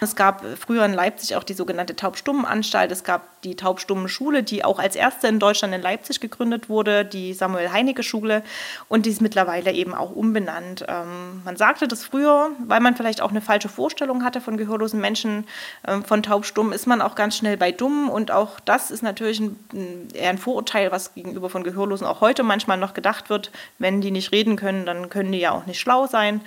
[0.00, 2.92] Es gab früher in Leipzig auch die sogenannte Taubstummenanstalt.
[2.92, 7.04] Es gab die taubstumme Schule, die auch als erste in Deutschland in Leipzig gegründet wurde,
[7.04, 8.42] die Samuel Heinecke Schule.
[8.88, 10.84] Und die ist mittlerweile eben auch umbenannt.
[10.88, 15.00] Ähm, man sagte das früher, weil man vielleicht auch eine falsche Vorstellung hatte von gehörlosen
[15.00, 15.46] Menschen,
[15.86, 18.08] ähm, von taubstumm, ist man auch ganz schnell bei dumm.
[18.10, 22.42] Und auch das ist natürlich ein, eher ein Vorurteil, was gegenüber von Gehörlosen auch heute
[22.42, 23.50] manchmal noch gedacht wird.
[23.78, 26.40] Wenn die nicht reden können, dann können die ja auch nicht schlau sein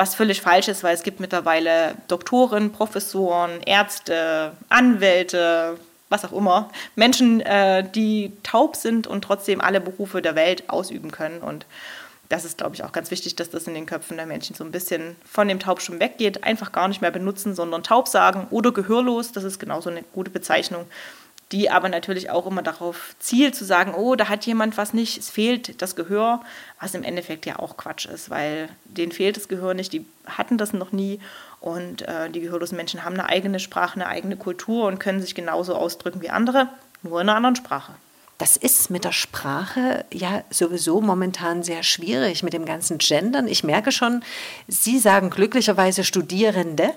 [0.00, 6.70] was völlig falsch ist, weil es gibt mittlerweile Doktoren, Professoren, Ärzte, Anwälte, was auch immer,
[6.96, 11.40] Menschen, äh, die taub sind und trotzdem alle Berufe der Welt ausüben können.
[11.40, 11.66] Und
[12.30, 14.64] das ist, glaube ich, auch ganz wichtig, dass das in den Köpfen der Menschen so
[14.64, 16.44] ein bisschen von dem Taubstumm weggeht.
[16.44, 19.32] Einfach gar nicht mehr benutzen, sondern taub sagen oder gehörlos.
[19.32, 20.86] Das ist genauso eine gute Bezeichnung
[21.52, 25.18] die aber natürlich auch immer darauf zielt, zu sagen, oh, da hat jemand was nicht,
[25.18, 26.40] es fehlt das Gehör,
[26.80, 30.58] was im Endeffekt ja auch Quatsch ist, weil denen fehlt das Gehör nicht, die hatten
[30.58, 31.18] das noch nie
[31.60, 35.34] und äh, die gehörlosen Menschen haben eine eigene Sprache, eine eigene Kultur und können sich
[35.34, 36.68] genauso ausdrücken wie andere,
[37.02, 37.94] nur in einer anderen Sprache.
[38.38, 43.46] Das ist mit der Sprache ja sowieso momentan sehr schwierig mit dem ganzen Gendern.
[43.46, 44.22] Ich merke schon,
[44.66, 46.90] Sie sagen glücklicherweise Studierende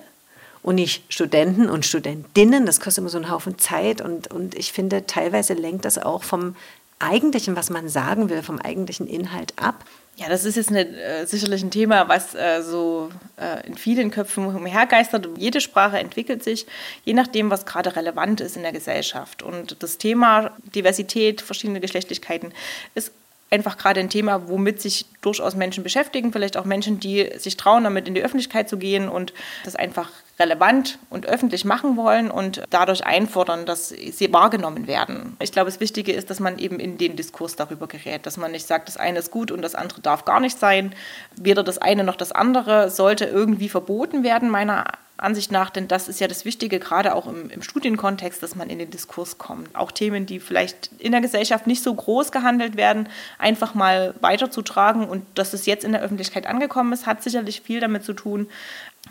[0.64, 2.66] und nicht Studenten und Studentinnen.
[2.66, 6.24] Das kostet immer so einen Haufen Zeit und, und ich finde, teilweise lenkt das auch
[6.24, 6.56] vom
[7.00, 9.86] eigentlichen, was man sagen will, vom eigentlichen Inhalt ab.
[10.16, 14.12] Ja, das ist jetzt eine, äh, sicherlich ein Thema, was äh, so äh, in vielen
[14.12, 15.28] Köpfen umhergeistert.
[15.38, 16.68] Jede Sprache entwickelt sich,
[17.04, 19.42] je nachdem, was gerade relevant ist in der Gesellschaft.
[19.42, 22.54] Und das Thema Diversität, verschiedene Geschlechtlichkeiten
[22.94, 23.12] ist
[23.50, 27.84] einfach gerade ein Thema, womit sich durchaus Menschen beschäftigen, vielleicht auch Menschen, die sich trauen,
[27.84, 32.64] damit in die Öffentlichkeit zu gehen und das einfach relevant und öffentlich machen wollen und
[32.72, 35.38] dadurch einfordern, dass sie wahrgenommen werden.
[35.40, 38.52] Ich glaube, das Wichtige ist, dass man eben in den Diskurs darüber gerät, dass man
[38.52, 40.96] nicht sagt, das eine ist gut und das andere darf gar nicht sein.
[41.36, 44.86] Weder das eine noch das andere sollte irgendwie verboten werden, meiner
[45.18, 48.70] Ansicht nach, denn das ist ja das Wichtige, gerade auch im, im, Studienkontext, dass man
[48.70, 49.74] in den Diskurs kommt.
[49.76, 55.08] Auch Themen, die vielleicht in der Gesellschaft nicht so groß gehandelt werden, einfach mal weiterzutragen
[55.08, 58.48] und dass es jetzt in der Öffentlichkeit angekommen ist, hat sicherlich viel damit zu tun,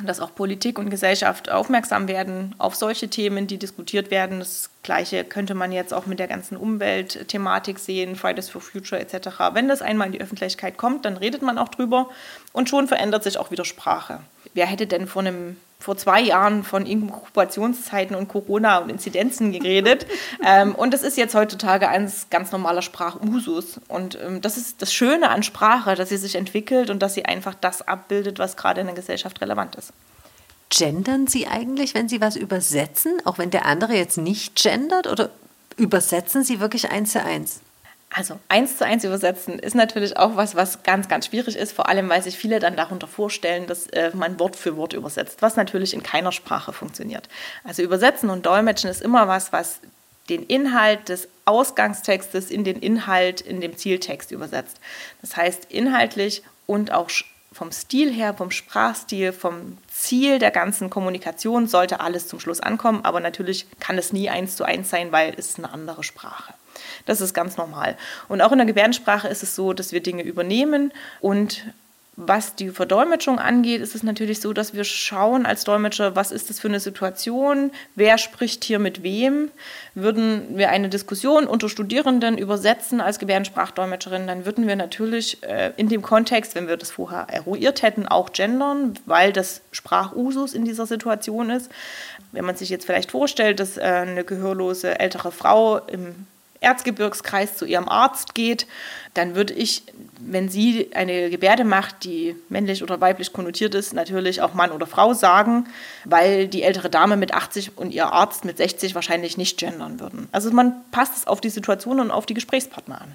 [0.00, 4.38] dass auch Politik und Gesellschaft aufmerksam werden auf solche Themen, die diskutiert werden.
[4.38, 9.28] Das Gleiche könnte man jetzt auch mit der ganzen Umweltthematik sehen, Fridays for Future etc.
[9.52, 12.08] Wenn das einmal in die Öffentlichkeit kommt, dann redet man auch drüber
[12.52, 14.20] und schon verändert sich auch wieder Sprache.
[14.54, 20.06] Wer hätte denn vor einem vor zwei Jahren von Inkubationszeiten und Corona und Inzidenzen geredet.
[20.46, 23.80] ähm, und das ist jetzt heutzutage ein ganz normaler Sprachusus.
[23.88, 27.24] Und ähm, das ist das Schöne an Sprache, dass sie sich entwickelt und dass sie
[27.24, 29.92] einfach das abbildet, was gerade in der Gesellschaft relevant ist.
[30.70, 35.06] Gendern Sie eigentlich, wenn Sie was übersetzen, auch wenn der andere jetzt nicht gendert?
[35.06, 35.28] Oder
[35.76, 37.60] übersetzen Sie wirklich eins zu eins?
[38.14, 41.88] Also eins zu eins übersetzen ist natürlich auch was, was ganz, ganz schwierig ist, vor
[41.88, 45.56] allem weil sich viele dann darunter vorstellen, dass äh, man Wort für Wort übersetzt, was
[45.56, 47.28] natürlich in keiner Sprache funktioniert.
[47.64, 49.80] Also übersetzen und dolmetschen ist immer was, was
[50.28, 54.78] den Inhalt des Ausgangstextes in den Inhalt in dem Zieltext übersetzt.
[55.20, 57.10] Das heißt, inhaltlich und auch
[57.50, 63.04] vom Stil her, vom Sprachstil, vom Ziel der ganzen Kommunikation sollte alles zum Schluss ankommen,
[63.04, 66.54] aber natürlich kann es nie eins zu eins sein, weil es eine andere Sprache.
[67.06, 67.96] Das ist ganz normal.
[68.28, 71.64] Und auch in der Gebärdensprache ist es so, dass wir Dinge übernehmen und
[72.16, 76.50] was die Verdolmetschung angeht, ist es natürlich so, dass wir schauen als Dolmetscher, was ist
[76.50, 79.50] das für eine Situation, wer spricht hier mit wem.
[79.94, 85.88] Würden wir eine Diskussion unter Studierenden übersetzen als Gebärdensprachdolmetscherin, dann würden wir natürlich äh, in
[85.88, 90.84] dem Kontext, wenn wir das vorher eruiert hätten, auch gendern, weil das Sprachusus in dieser
[90.84, 91.70] Situation ist.
[92.30, 96.26] Wenn man sich jetzt vielleicht vorstellt, dass äh, eine gehörlose ältere Frau im
[96.62, 98.66] Erzgebirgskreis zu ihrem Arzt geht,
[99.14, 99.82] dann würde ich,
[100.18, 104.86] wenn sie eine Gebärde macht, die männlich oder weiblich konnotiert ist, natürlich auch Mann oder
[104.86, 105.66] Frau sagen,
[106.04, 110.28] weil die ältere Dame mit 80 und ihr Arzt mit 60 wahrscheinlich nicht gendern würden.
[110.32, 113.12] Also man passt es auf die Situation und auf die Gesprächspartner an.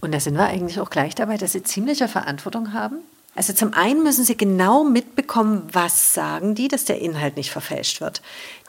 [0.00, 2.98] Und da sind wir eigentlich auch gleich dabei, dass sie ziemliche Verantwortung haben.
[3.36, 8.00] Also zum einen müssen sie genau mitbekommen, was sagen die, dass der Inhalt nicht verfälscht
[8.00, 8.22] wird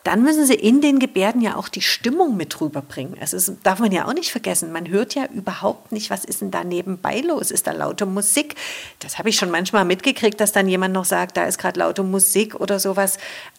[0.08, 3.18] dann müssen sie in den Gebärden ja auch die Stimmung mit rüberbringen.
[3.20, 4.72] Also das darf man ja auch nicht vergessen.
[4.72, 7.52] Man hört ja überhaupt nicht, was ist denn da nebenbei los?
[7.52, 8.56] Ist da laute Musik?
[9.00, 12.04] Das habe ich schon manchmal mitgekriegt, dass dann jemand noch sagt, da ist gerade laute
[12.04, 13.18] Musik oder sowas.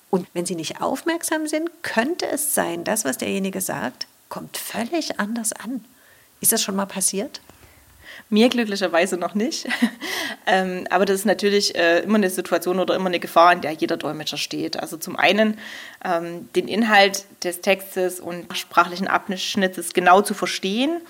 [0.08, 5.20] Und wenn sie nicht aufmerksam sind, könnte es sein, das, was derjenige sagt, kommt völlig
[5.20, 5.84] anders an.
[6.40, 7.42] Ist das schon mal passiert?
[8.30, 9.66] Mir glücklicherweise noch nicht.
[10.46, 13.72] ähm, aber das ist natürlich äh, immer eine Situation oder immer eine Gefahr, in der
[13.72, 14.78] jeder Dolmetscher steht.
[14.78, 15.58] Also zum einen
[16.04, 21.00] ähm, den Inhalt des Textes und sprachlichen Abschnittes genau zu verstehen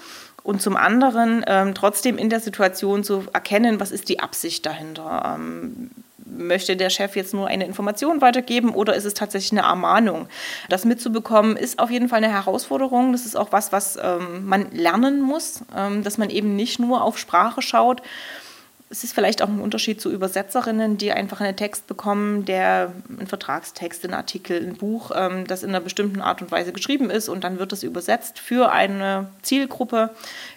[0.42, 5.35] und zum anderen ähm, trotzdem in der Situation zu erkennen, was ist die Absicht dahinter.
[5.37, 5.90] Ähm,
[6.36, 10.28] möchte der Chef jetzt nur eine Information weitergeben oder ist es tatsächlich eine Ermahnung?
[10.68, 13.12] Das mitzubekommen ist auf jeden Fall eine Herausforderung.
[13.12, 17.02] Das ist auch was, was ähm, man lernen muss, ähm, dass man eben nicht nur
[17.02, 18.02] auf Sprache schaut,
[18.90, 23.27] es ist vielleicht auch ein Unterschied zu Übersetzerinnen, die einfach einen Text bekommen, der ein
[23.27, 27.29] Vertragstext, ein Artikel, ein Buch, ähm, das in einer bestimmten Art und Weise geschrieben ist
[27.29, 30.11] und dann wird es übersetzt für eine Zielgruppe.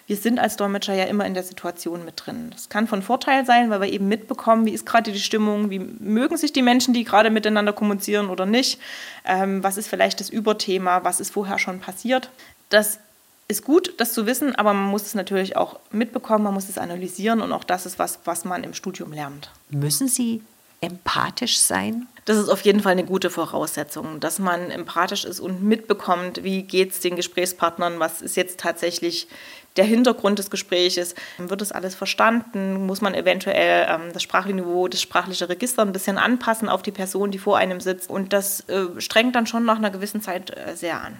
[0.06, 2.48] Wir sind als Dolmetscher ja immer in der Situation mit drin.
[2.52, 5.78] Das kann von Vorteil sein, weil wir eben mitbekommen, wie ist gerade die Stimmung, wie
[5.78, 8.80] mögen sich die Menschen, die gerade miteinander kommunizieren oder nicht,
[9.26, 12.30] ähm, was ist vielleicht das Überthema, was ist vorher schon passiert.
[12.70, 12.98] Das
[13.52, 16.78] ist gut, das zu wissen, aber man muss es natürlich auch mitbekommen, man muss es
[16.78, 19.50] analysieren und auch das ist was, was man im Studium lernt.
[19.70, 20.42] Müssen Sie
[20.80, 22.08] empathisch sein?
[22.24, 26.62] Das ist auf jeden Fall eine gute Voraussetzung, dass man empathisch ist und mitbekommt, wie
[26.62, 29.28] geht es den Gesprächspartnern, was ist jetzt tatsächlich
[29.76, 31.14] der Hintergrund des Gespräches.
[31.38, 32.86] Wird das alles verstanden?
[32.86, 36.92] Muss man eventuell ähm, das sprachliche Niveau, das sprachliche Register ein bisschen anpassen auf die
[36.92, 38.10] Person, die vor einem sitzt?
[38.10, 41.16] Und das äh, strengt dann schon nach einer gewissen Zeit äh, sehr an.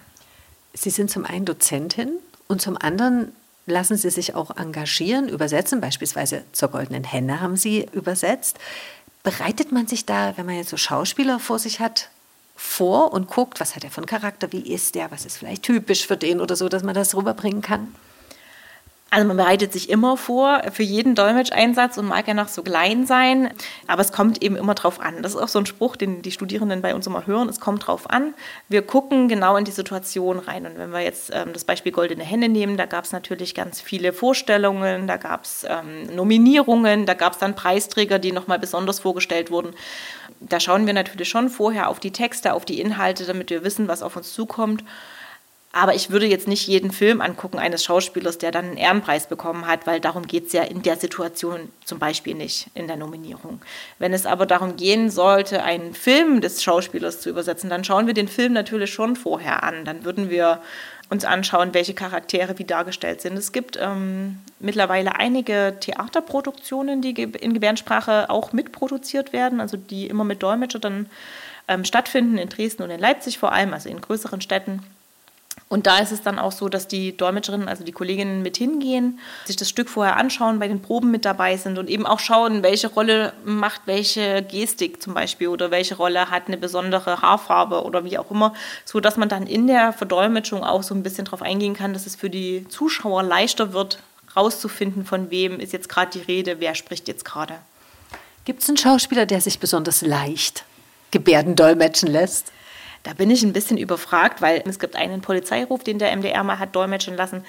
[0.75, 3.33] Sie sind zum einen Dozentin und zum anderen
[3.67, 5.81] lassen Sie sich auch engagieren, übersetzen.
[5.81, 8.59] Beispielsweise zur Goldenen Henne haben Sie übersetzt.
[9.23, 12.11] Bereitet man sich da, wenn man jetzt so Schauspieler vor sich hat,
[12.57, 16.07] vor und guckt, was hat er einen Charakter, wie ist der, was ist vielleicht typisch
[16.07, 17.95] für den oder so, dass man das rüberbringen kann?
[19.15, 23.05] Also man bereitet sich immer vor für jeden Dolmetscheinsatz und mag ja noch so klein
[23.05, 23.51] sein,
[23.87, 25.23] aber es kommt eben immer drauf an.
[25.23, 27.87] Das ist auch so ein Spruch, den die Studierenden bei uns immer hören, es kommt
[27.87, 28.33] drauf an.
[28.71, 32.25] Wir gucken genau in die Situation rein und wenn wir jetzt ähm, das Beispiel Goldene
[32.25, 37.13] Hände nehmen, da gab es natürlich ganz viele Vorstellungen, da gab es ähm, Nominierungen, da
[37.13, 39.75] gab es dann Preisträger, die nochmal besonders vorgestellt wurden.
[40.41, 43.89] Da schauen wir natürlich schon vorher auf die Texte, auf die Inhalte, damit wir wissen,
[43.89, 44.83] was auf uns zukommt.
[45.75, 49.67] Aber ich würde jetzt nicht jeden Film angucken eines Schauspielers, der dann einen Ehrenpreis bekommen
[49.67, 53.63] hat, weil darum geht es ja in der Situation zum Beispiel nicht in der Nominierung.
[53.99, 58.13] Wenn es aber darum gehen sollte, einen Film des Schauspielers zu übersetzen, dann schauen wir
[58.13, 59.87] den Film natürlich schon vorher an.
[59.87, 60.61] Dann würden wir
[61.09, 63.39] uns anschauen, welche Charaktere wie dargestellt sind.
[63.39, 70.25] Es gibt ähm, mittlerweile einige Theaterproduktionen, die in Gebärdensprache auch mitproduziert werden, also die immer
[70.25, 71.09] mit Dolmetscher dann
[71.69, 74.83] ähm, stattfinden, in Dresden und in Leipzig vor allem, also in größeren Städten.
[75.73, 79.19] Und da ist es dann auch so, dass die Dolmetscherinnen, also die Kolleginnen mit hingehen,
[79.47, 82.63] sich das Stück vorher anschauen, bei den Proben mit dabei sind und eben auch schauen,
[82.63, 88.05] welche Rolle macht welche Gestik zum Beispiel oder welche Rolle hat eine besondere Haarfarbe oder
[88.05, 88.53] wie auch immer,
[88.85, 92.05] so dass man dann in der Verdolmetschung auch so ein bisschen darauf eingehen kann, dass
[92.05, 93.99] es für die Zuschauer leichter wird,
[94.37, 97.55] rauszufinden, von wem ist jetzt gerade die Rede, wer spricht jetzt gerade.
[98.45, 100.67] Gibt es einen Schauspieler, der sich besonders leicht
[101.13, 102.53] Gebärden dolmetschen lässt?
[103.03, 106.59] Da bin ich ein bisschen überfragt, weil es gibt einen Polizeiruf, den der MDR mal
[106.59, 107.45] hat dolmetschen lassen.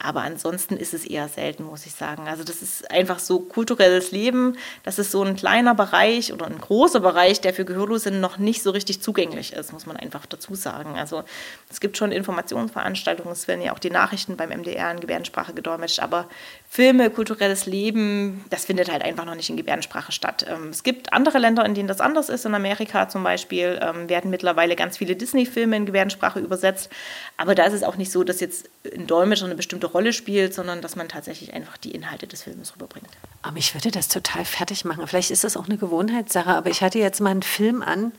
[0.00, 2.28] Aber ansonsten ist es eher selten, muss ich sagen.
[2.28, 4.56] Also das ist einfach so kulturelles Leben.
[4.84, 8.62] Das ist so ein kleiner Bereich oder ein großer Bereich, der für Gehörlose noch nicht
[8.62, 10.96] so richtig zugänglich ist, muss man einfach dazu sagen.
[10.96, 11.24] Also
[11.68, 15.98] es gibt schon Informationsveranstaltungen, es werden ja auch die Nachrichten beim MDR in Gebärdensprache gedolmetscht,
[15.98, 16.28] aber
[16.70, 20.46] Filme, kulturelles Leben, das findet halt einfach noch nicht in Gebärdensprache statt.
[20.48, 22.44] Ähm, es gibt andere Länder, in denen das anders ist.
[22.44, 26.88] In Amerika zum Beispiel ähm, werden mittlerweile ganz viele Disney-Filme in Gebärdensprache übersetzt.
[27.36, 30.54] Aber da ist es auch nicht so, dass jetzt ein Dolmetscher eine bestimmte Rolle spielt,
[30.54, 33.08] sondern dass man tatsächlich einfach die Inhalte des Films rüberbringt.
[33.42, 35.06] Aber ich würde das total fertig machen.
[35.06, 38.12] Vielleicht ist das auch eine Gewohnheitssache, aber ich hatte jetzt mal einen Film an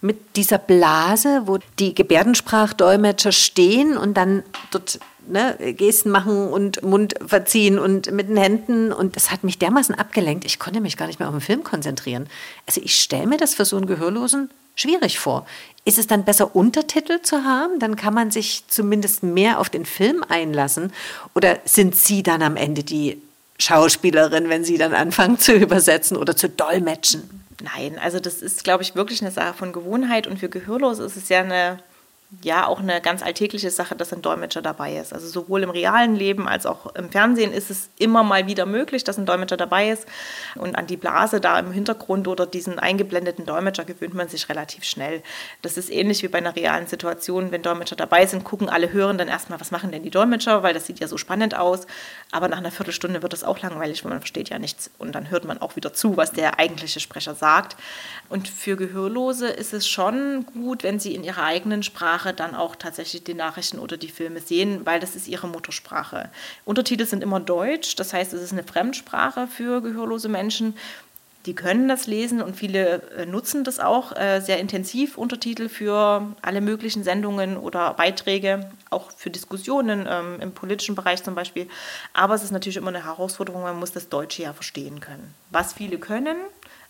[0.00, 7.14] mit dieser Blase, wo die Gebärdensprachdolmetscher stehen und dann dort ne, Gesten machen und Mund
[7.26, 8.92] verziehen und mit den Händen.
[8.92, 11.64] Und das hat mich dermaßen abgelenkt, ich konnte mich gar nicht mehr auf den Film
[11.64, 12.28] konzentrieren.
[12.66, 15.46] Also ich stelle mir das für so einen Gehörlosen schwierig vor.
[15.84, 17.78] Ist es dann besser, Untertitel zu haben?
[17.78, 20.92] Dann kann man sich zumindest mehr auf den Film einlassen.
[21.34, 23.20] Oder sind Sie dann am Ende die
[23.58, 27.44] Schauspielerin, wenn Sie dann anfangen zu übersetzen oder zu dolmetschen?
[27.62, 31.16] Nein, also das ist, glaube ich, wirklich eine Sache von Gewohnheit und für Gehörlose ist
[31.16, 31.78] es ja eine
[32.42, 35.12] ja auch eine ganz alltägliche Sache, dass ein Dolmetscher dabei ist.
[35.12, 39.04] Also sowohl im realen Leben als auch im Fernsehen ist es immer mal wieder möglich,
[39.04, 40.06] dass ein Dolmetscher dabei ist.
[40.54, 44.84] Und an die Blase da im Hintergrund oder diesen eingeblendeten Dolmetscher gewöhnt man sich relativ
[44.84, 45.22] schnell.
[45.62, 47.50] Das ist ähnlich wie bei einer realen Situation.
[47.50, 50.74] Wenn Dolmetscher dabei sind, gucken alle hören dann erstmal, was machen denn die Dolmetscher, weil
[50.74, 51.86] das sieht ja so spannend aus.
[52.30, 54.90] Aber nach einer Viertelstunde wird es auch langweilig, weil man versteht ja nichts.
[54.98, 57.76] Und dann hört man auch wieder zu, was der eigentliche Sprecher sagt.
[58.28, 62.54] Und für Gehörlose ist es schon gut, wenn sie in ihrer eigenen Sprache Gebärdensprache dann
[62.54, 66.30] auch tatsächlich die Nachrichten oder die Filme sehen, weil das ist ihre Muttersprache.
[66.64, 70.74] Untertitel sind immer Deutsch, das heißt, es ist eine Fremdsprache für gehörlose Menschen.
[71.46, 76.22] Die können das lesen und viele äh, nutzen das auch äh, sehr intensiv, Untertitel für
[76.40, 81.68] alle möglichen Sendungen oder Beiträge, auch für Diskussionen ähm, im politischen Bereich zum Beispiel.
[82.14, 85.34] Aber es ist natürlich immer eine Herausforderung, man muss das Deutsche ja verstehen können.
[85.50, 86.36] Was viele können,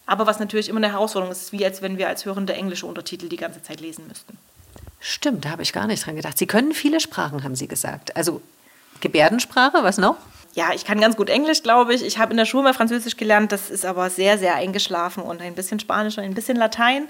[0.06, 3.28] aber was natürlich immer eine Herausforderung ist, wie als wenn wir als Hörende englische Untertitel
[3.28, 4.38] die ganze Zeit lesen müssten.
[5.06, 6.38] Stimmt, da habe ich gar nicht dran gedacht.
[6.38, 8.16] Sie können viele Sprachen, haben Sie gesagt.
[8.16, 8.40] Also
[9.02, 10.16] Gebärdensprache, was noch?
[10.54, 12.02] Ja, ich kann ganz gut Englisch, glaube ich.
[12.02, 15.42] Ich habe in der Schule mal Französisch gelernt, das ist aber sehr, sehr eingeschlafen und
[15.42, 17.06] ein bisschen Spanisch und ein bisschen Latein.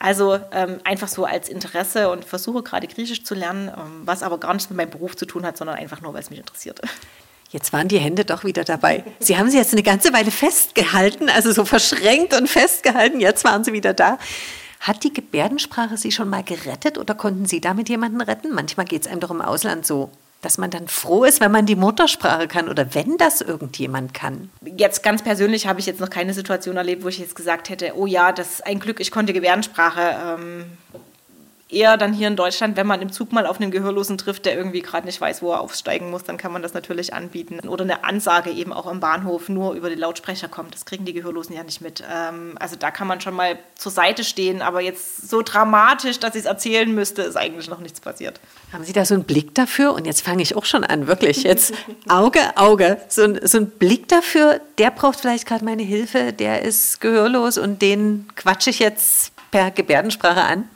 [0.00, 4.38] Also ähm, einfach so als Interesse und versuche gerade Griechisch zu lernen, ähm, was aber
[4.38, 6.80] gar nichts mit meinem Beruf zu tun hat, sondern einfach nur, weil es mich interessiert.
[7.50, 9.04] Jetzt waren die Hände doch wieder dabei.
[9.20, 13.20] Sie haben sie jetzt eine ganze Weile festgehalten, also so verschränkt und festgehalten.
[13.20, 14.18] Jetzt waren sie wieder da.
[14.80, 18.54] Hat die Gebärdensprache Sie schon mal gerettet oder konnten Sie damit jemanden retten?
[18.54, 20.10] Manchmal geht es einem doch im Ausland so,
[20.42, 24.50] dass man dann froh ist, wenn man die Muttersprache kann oder wenn das irgendjemand kann.
[24.76, 27.94] Jetzt ganz persönlich habe ich jetzt noch keine Situation erlebt, wo ich jetzt gesagt hätte,
[27.96, 30.38] oh ja, das ist ein Glück, ich konnte Gebärdensprache.
[30.38, 30.64] Ähm,
[31.68, 34.56] eher dann hier in Deutschland, wenn man im Zug mal auf einen Gehörlosen trifft, der
[34.56, 37.68] irgendwie gerade nicht weiß, wo er aufsteigen muss, dann kann man das natürlich anbieten.
[37.68, 40.74] Oder eine Ansage eben auch im Bahnhof nur über die Lautsprecher kommt.
[40.74, 42.04] Das kriegen die Gehörlosen ja nicht mit.
[42.08, 46.36] Ähm, also da kann man schon mal zur Seite stehen, aber jetzt so dramatisch, dass
[46.36, 48.38] ich es erzählen müsste, ist eigentlich noch nichts passiert.
[48.72, 49.92] Haben Sie da so einen Blick dafür?
[49.92, 51.42] Und jetzt fange ich auch schon an, wirklich.
[51.42, 51.74] Jetzt
[52.08, 52.98] Auge, Auge.
[53.08, 57.58] So ein, so ein Blick dafür, der braucht vielleicht gerade meine Hilfe, der ist gehörlos
[57.58, 60.68] und den quatsche ich jetzt per Gebärdensprache an.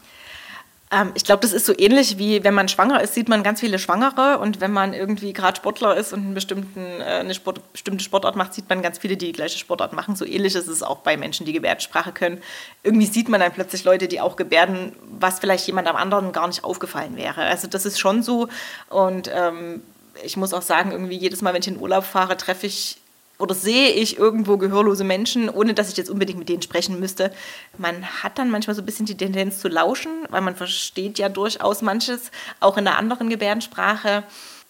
[0.93, 3.61] Ähm, ich glaube, das ist so ähnlich wie wenn man schwanger ist, sieht man ganz
[3.61, 7.73] viele Schwangere und wenn man irgendwie gerade Sportler ist und einen bestimmten, äh, eine Sport,
[7.73, 10.17] bestimmte Sportart macht, sieht man ganz viele, die die gleiche Sportart machen.
[10.17, 12.43] So ähnlich ist es auch bei Menschen, die Gebärdensprache können.
[12.83, 16.49] Irgendwie sieht man dann plötzlich Leute, die auch gebärden, was vielleicht jemand am anderen gar
[16.49, 17.43] nicht aufgefallen wäre.
[17.43, 18.49] Also das ist schon so
[18.89, 19.83] und ähm,
[20.25, 23.00] ich muss auch sagen, irgendwie jedes Mal, wenn ich in Urlaub fahre, treffe ich
[23.41, 27.33] oder sehe ich irgendwo gehörlose Menschen, ohne dass ich jetzt unbedingt mit denen sprechen müsste.
[27.79, 31.29] Man hat dann manchmal so ein bisschen die Tendenz zu lauschen, weil man versteht ja
[31.29, 34.25] durchaus manches, auch in einer anderen Gebärdensprache.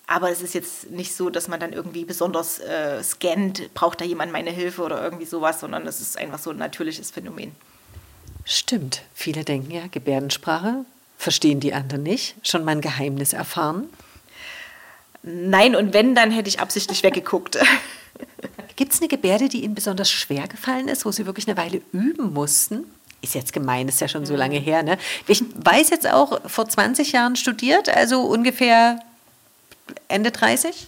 [0.07, 4.05] Aber es ist jetzt nicht so, dass man dann irgendwie besonders äh, scannt, braucht da
[4.05, 7.53] jemand meine Hilfe oder irgendwie sowas, sondern es ist einfach so ein natürliches Phänomen.
[8.45, 9.03] Stimmt.
[9.15, 10.85] Viele denken ja, Gebärdensprache
[11.21, 12.35] verstehen die anderen nicht.
[12.43, 13.91] Schon mal ein Geheimnis erfahren?
[15.23, 17.59] Nein, und wenn, dann hätte ich absichtlich weggeguckt.
[18.81, 21.83] Gibt es eine Gebärde, die Ihnen besonders schwer gefallen ist, wo Sie wirklich eine Weile
[21.93, 22.87] üben mussten?
[23.21, 24.83] Ist jetzt gemein, ist ja schon so lange her.
[24.83, 24.97] Ne?
[25.27, 28.99] Ich weiß jetzt auch, vor 20 Jahren studiert, also ungefähr
[30.09, 30.87] Ende 30?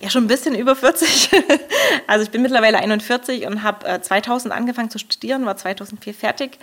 [0.00, 1.30] Ja, schon ein bisschen über 40.
[2.06, 6.58] Also ich bin mittlerweile 41 und habe 2000 äh, angefangen zu studieren, war 2004 fertig.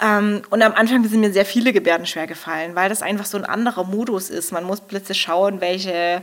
[0.00, 3.36] Ähm, und am Anfang sind mir sehr viele Gebärden schwer gefallen, weil das einfach so
[3.36, 4.50] ein anderer Modus ist.
[4.50, 6.22] Man muss plötzlich schauen, welche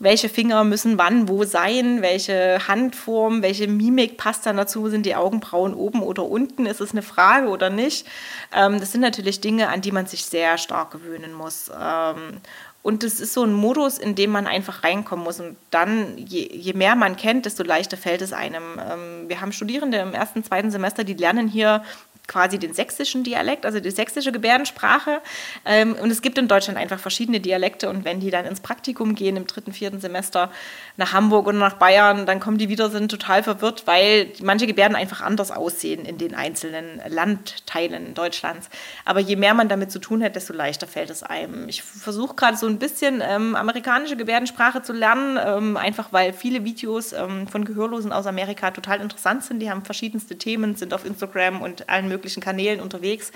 [0.00, 5.16] welche Finger müssen wann wo sein, welche Handform, welche Mimik passt dann dazu, sind die
[5.16, 8.06] Augenbrauen oben oder unten, ist es eine Frage oder nicht.
[8.54, 11.70] Ähm, das sind natürlich Dinge, an die man sich sehr stark gewöhnen muss.
[11.80, 12.40] Ähm,
[12.88, 15.40] und das ist so ein Modus, in dem man einfach reinkommen muss.
[15.40, 18.62] Und dann, je, je mehr man kennt, desto leichter fällt es einem.
[18.78, 21.82] Ähm, wir haben Studierende im ersten, zweiten Semester, die lernen hier
[22.28, 25.20] quasi den sächsischen Dialekt, also die sächsische Gebärdensprache.
[25.64, 27.88] Ähm, und es gibt in Deutschland einfach verschiedene Dialekte.
[27.88, 30.52] Und wenn die dann ins Praktikum gehen im dritten, vierten Semester
[30.96, 34.94] nach Hamburg oder nach Bayern, dann kommen die wieder, sind total verwirrt, weil manche Gebärden
[34.94, 38.68] einfach anders aussehen in den einzelnen Landteilen Deutschlands.
[39.06, 41.68] Aber je mehr man damit zu tun hat, desto leichter fällt es einem.
[41.68, 46.64] Ich versuche gerade so ein bisschen ähm, amerikanische Gebärdensprache zu lernen, ähm, einfach weil viele
[46.64, 49.60] Videos ähm, von Gehörlosen aus Amerika total interessant sind.
[49.60, 53.32] Die haben verschiedenste Themen, sind auf Instagram und allen möglichen möglichen Kanälen unterwegs.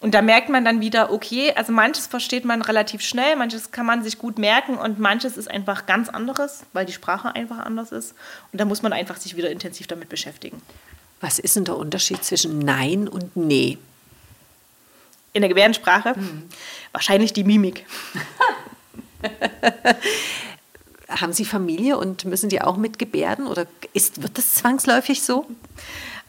[0.00, 3.86] Und da merkt man dann wieder, okay, also manches versteht man relativ schnell, manches kann
[3.86, 7.90] man sich gut merken und manches ist einfach ganz anderes, weil die Sprache einfach anders
[7.90, 8.14] ist.
[8.52, 10.60] Und da muss man einfach sich wieder intensiv damit beschäftigen.
[11.22, 13.78] Was ist denn der Unterschied zwischen Nein und Nee?
[15.32, 16.14] In der Gebärdensprache?
[16.14, 16.42] Hm.
[16.92, 17.86] Wahrscheinlich die Mimik.
[21.08, 25.46] Haben Sie Familie und müssen die auch mit gebärden oder ist, wird das zwangsläufig so?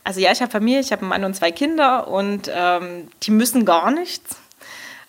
[0.05, 3.31] Also ja, ich habe Familie, ich habe einen Mann und zwei Kinder und ähm, die
[3.31, 4.37] müssen gar nichts.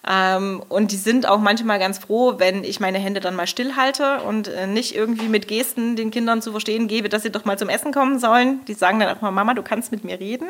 [0.09, 4.23] Ähm, und die sind auch manchmal ganz froh, wenn ich meine Hände dann mal stillhalte
[4.23, 7.59] und äh, nicht irgendwie mit Gesten den Kindern zu verstehen gebe, dass sie doch mal
[7.59, 8.65] zum Essen kommen sollen.
[8.67, 10.49] Die sagen dann auch mal, Mama, du kannst mit mir reden,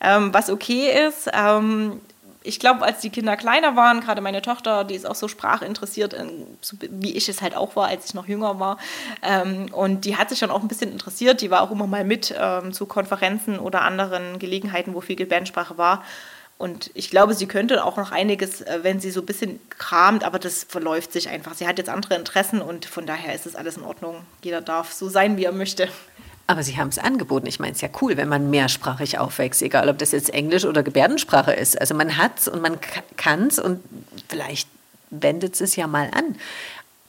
[0.00, 1.30] ähm, was okay ist.
[2.42, 6.16] Ich glaube, als die Kinder kleiner waren, gerade meine Tochter, die ist auch so sprachinteressiert,
[6.90, 8.78] wie ich es halt auch war, als ich noch jünger war.
[9.22, 11.42] Ähm, und die hat sich schon auch ein bisschen interessiert.
[11.42, 15.76] Die war auch immer mal mit ähm, zu Konferenzen oder anderen Gelegenheiten, wo viel Gebärdensprache
[15.76, 16.02] war.
[16.60, 20.24] Und ich glaube, sie könnte auch noch einiges, äh, wenn sie so ein bisschen kramt,
[20.24, 21.54] aber das verläuft sich einfach.
[21.54, 24.16] Sie hat jetzt andere Interessen und von daher ist es alles in Ordnung.
[24.42, 25.88] Jeder darf so sein, wie er möchte.
[26.50, 27.46] Aber Sie haben es angeboten.
[27.46, 30.64] Ich meine, es ist ja cool, wenn man mehrsprachig aufwächst, egal ob das jetzt Englisch
[30.64, 31.80] oder Gebärdensprache ist.
[31.80, 32.76] Also man hat es und man
[33.16, 33.78] kann es und
[34.28, 34.68] vielleicht
[35.10, 36.34] wendet es ja mal an.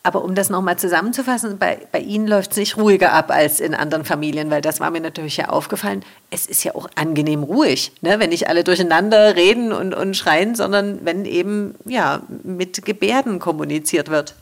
[0.04, 3.74] Aber um das nochmal zusammenzufassen, bei, bei Ihnen läuft es nicht ruhiger ab als in
[3.74, 6.06] anderen Familien, weil das war mir natürlich ja aufgefallen.
[6.30, 8.20] Es ist ja auch angenehm ruhig, ne?
[8.20, 14.10] wenn nicht alle durcheinander reden und, und schreien, sondern wenn eben ja, mit Gebärden kommuniziert
[14.10, 14.36] wird.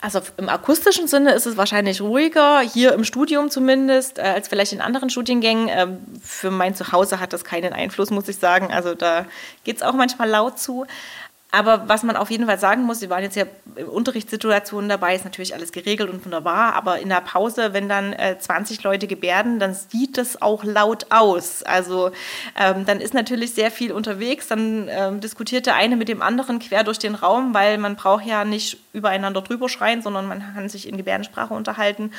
[0.00, 4.72] Also im akustischen Sinne ist es wahrscheinlich ruhiger, hier im Studium zumindest, äh, als vielleicht
[4.72, 5.68] in anderen Studiengängen.
[5.68, 8.72] Ähm, für mein Zuhause hat das keinen Einfluss, muss ich sagen.
[8.72, 9.26] Also da
[9.64, 10.86] geht es auch manchmal laut zu.
[11.50, 13.44] Aber was man auf jeden Fall sagen muss, Sie waren jetzt ja
[13.74, 18.12] in Unterrichtssituationen dabei, ist natürlich alles geregelt und wunderbar, aber in der Pause, wenn dann
[18.12, 21.62] äh, 20 Leute gebärden, dann sieht das auch laut aus.
[21.62, 22.10] Also
[22.58, 26.58] ähm, dann ist natürlich sehr viel unterwegs, dann ähm, diskutiert der eine mit dem anderen
[26.58, 30.68] quer durch den Raum, weil man braucht ja nicht übereinander drüber schreien, sondern man kann
[30.68, 32.12] sich in Gebärdensprache unterhalten.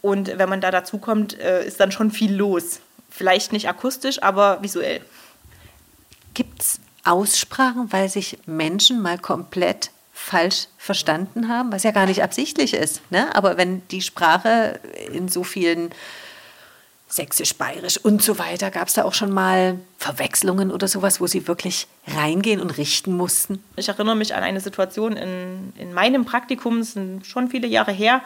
[0.00, 2.80] Und wenn man da dazu kommt, äh, ist dann schon viel los.
[3.10, 5.02] Vielleicht nicht akustisch, aber visuell.
[6.34, 12.22] Gibt es Aussprachen, weil sich Menschen mal komplett falsch verstanden haben, was ja gar nicht
[12.22, 13.00] absichtlich ist.
[13.10, 13.34] Ne?
[13.34, 14.78] Aber wenn die Sprache
[15.12, 15.90] in so vielen
[17.08, 21.26] Sächsisch, Bayerisch und so weiter, gab es da auch schon mal Verwechslungen oder sowas, wo
[21.26, 23.62] sie wirklich reingehen und richten mussten?
[23.76, 27.92] Ich erinnere mich an eine Situation in, in meinem Praktikum, das sind schon viele Jahre
[27.92, 28.22] her.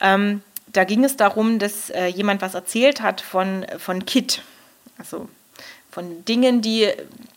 [0.00, 4.40] Ähm, da ging es darum, dass äh, jemand was erzählt hat von, von Kit.
[4.96, 5.28] Also
[5.92, 6.88] von Dingen, die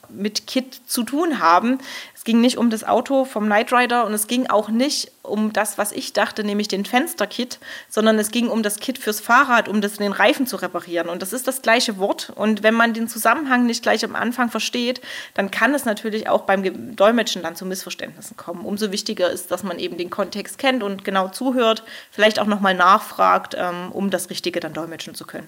[0.10, 1.80] mit Kit zu tun haben.
[2.16, 5.54] Es ging nicht um das Auto vom Knight Rider und es ging auch nicht um
[5.54, 9.68] das, was ich dachte, nämlich den Fensterkit, sondern es ging um das Kit fürs Fahrrad,
[9.68, 11.10] um das den Reifen zu reparieren.
[11.10, 12.32] Und das ist das gleiche Wort.
[12.36, 15.02] Und wenn man den Zusammenhang nicht gleich am Anfang versteht,
[15.34, 18.66] dann kann es natürlich auch beim Dolmetschen dann zu Missverständnissen kommen.
[18.66, 22.76] Umso wichtiger ist, dass man eben den Kontext kennt und genau zuhört, vielleicht auch nochmal
[22.76, 25.48] nachfragt, ähm, um das Richtige dann dolmetschen zu können.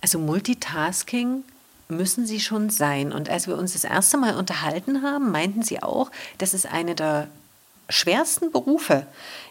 [0.00, 1.42] Also Multitasking
[1.88, 3.12] müssen sie schon sein.
[3.12, 6.94] Und als wir uns das erste Mal unterhalten haben, meinten sie auch, das ist eine
[6.94, 7.28] der
[7.88, 9.06] schwersten Berufe,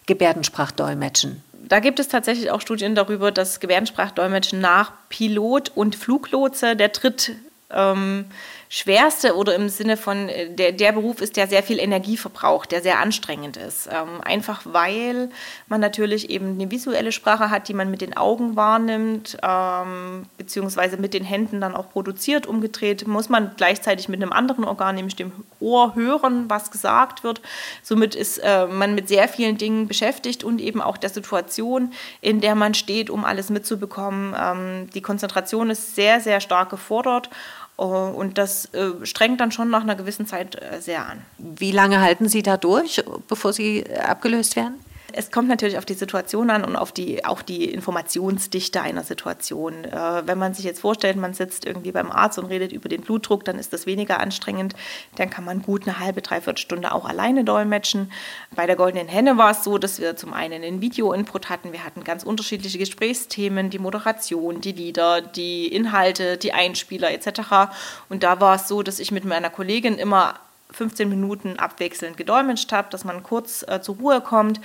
[0.06, 1.44] Gebärdensprachdolmetschen.
[1.54, 7.34] Da gibt es tatsächlich auch Studien darüber, dass Gebärdensprachdolmetschen nach Pilot und Fluglotse der dritt
[7.72, 8.26] ähm,
[8.70, 12.72] schwerste oder im Sinne von äh, der, der Beruf ist, der sehr viel Energie verbraucht,
[12.72, 13.88] der sehr anstrengend ist.
[13.88, 15.30] Ähm, einfach weil
[15.68, 20.98] man natürlich eben eine visuelle Sprache hat, die man mit den Augen wahrnimmt, ähm, beziehungsweise
[20.98, 22.46] mit den Händen dann auch produziert.
[22.46, 27.42] Umgedreht muss man gleichzeitig mit einem anderen Organ, nämlich dem Ohr, hören, was gesagt wird.
[27.82, 32.42] Somit ist äh, man mit sehr vielen Dingen beschäftigt und eben auch der Situation, in
[32.42, 34.36] der man steht, um alles mitzubekommen.
[34.38, 37.30] Ähm, die Konzentration ist sehr, sehr stark gefordert.
[37.78, 41.22] Äh, und das äh, strengt dann schon nach einer gewissen Zeit äh, sehr an.
[41.38, 44.76] Wie lange halten Sie da durch, bevor Sie abgelöst werden?
[45.18, 49.84] Es kommt natürlich auf die Situation an und auf die, auch die Informationsdichte einer Situation.
[49.84, 53.02] Äh, wenn man sich jetzt vorstellt, man sitzt irgendwie beim Arzt und redet über den
[53.02, 54.76] Blutdruck, dann ist das weniger anstrengend.
[55.16, 58.12] Dann kann man gut eine halbe, dreiviertel Stunde auch alleine dolmetschen.
[58.56, 61.74] Bei der Goldenen Henne war es so, dass wir zum einen einen Video-Input hatten.
[61.74, 67.72] Wir hatten ganz unterschiedliche Gesprächsthemen, die Moderation, die Lieder, die Inhalte, die Einspieler etc.
[68.08, 70.36] Und da war es so, dass ich mit meiner Kollegin immer
[70.72, 74.60] 15 Minuten abwechselnd gedolmetscht habe, dass man kurz äh, zur Ruhe kommt.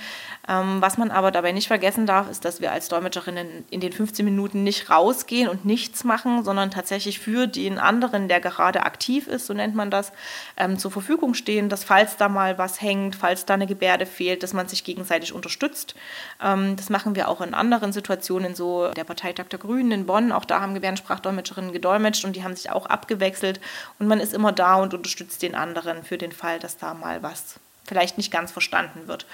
[0.47, 3.93] Ähm, was man aber dabei nicht vergessen darf, ist, dass wir als Dolmetscherinnen in den
[3.93, 9.27] 15 Minuten nicht rausgehen und nichts machen, sondern tatsächlich für den anderen, der gerade aktiv
[9.27, 10.11] ist, so nennt man das,
[10.57, 14.43] ähm, zur Verfügung stehen, dass falls da mal was hängt, falls da eine Gebärde fehlt,
[14.43, 15.95] dass man sich gegenseitig unterstützt.
[16.43, 20.33] Ähm, das machen wir auch in anderen Situationen, so der Parteitag der Grünen in Bonn,
[20.33, 23.61] auch da haben Gebärdensprachdolmetscherinnen gedolmetscht und die haben sich auch abgewechselt
[23.99, 27.21] und man ist immer da und unterstützt den anderen für den Fall, dass da mal
[27.21, 29.25] was vielleicht nicht ganz verstanden wird.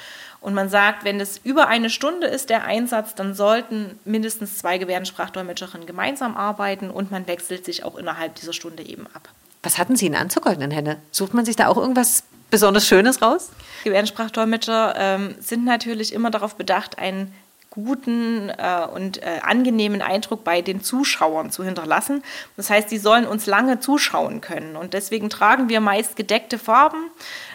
[0.41, 4.77] Und man sagt, wenn es über eine Stunde ist, der Einsatz, dann sollten mindestens zwei
[4.77, 9.29] Gebärdensprachdolmetscherinnen gemeinsam arbeiten und man wechselt sich auch innerhalb dieser Stunde eben ab.
[9.61, 10.97] Was hatten Sie in Anzugoldenen Henne?
[11.11, 13.51] Sucht man sich da auch irgendwas besonders Schönes raus?
[13.83, 17.33] Gebärdensprachdolmetscher ähm, sind natürlich immer darauf bedacht, einen
[17.69, 22.23] guten äh, und äh, angenehmen Eindruck bei den Zuschauern zu hinterlassen.
[22.57, 24.75] Das heißt, sie sollen uns lange zuschauen können.
[24.75, 27.11] Und deswegen tragen wir meist gedeckte Farben.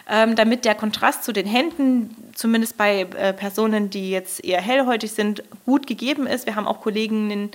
[0.07, 5.11] ähm, damit der Kontrast zu den Händen, zumindest bei äh, Personen, die jetzt eher hellhäutig
[5.13, 6.45] sind, gut gegeben ist.
[6.45, 7.49] Wir haben auch Kolleginnen,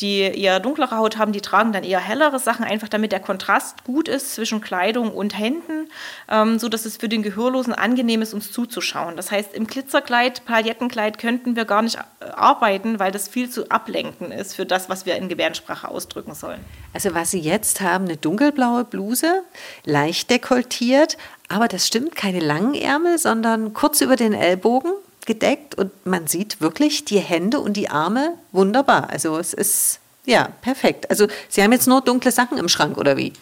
[0.00, 3.84] die eher dunklere Haut haben, die tragen dann eher hellere Sachen, einfach damit der Kontrast
[3.84, 5.88] gut ist zwischen Kleidung und Händen,
[6.28, 9.16] ähm, so dass es für den Gehörlosen angenehm ist, uns zuzuschauen.
[9.16, 13.70] Das heißt, im Glitzerkleid, Paillettenkleid könnten wir gar nicht äh, arbeiten, weil das viel zu
[13.70, 16.60] ablenken ist für das, was wir in Gebärdensprache ausdrücken sollen.
[16.92, 19.42] Also was Sie jetzt haben, eine dunkelblaue Bluse,
[19.84, 21.16] leicht dekoltiert,
[21.48, 24.92] aber das stimmt, keine langen Ärmel, sondern kurz über den Ellbogen
[25.26, 29.10] gedeckt und man sieht wirklich die Hände und die Arme wunderbar.
[29.10, 31.10] Also es ist ja perfekt.
[31.10, 33.32] Also Sie haben jetzt nur dunkle Sachen im Schrank oder wie?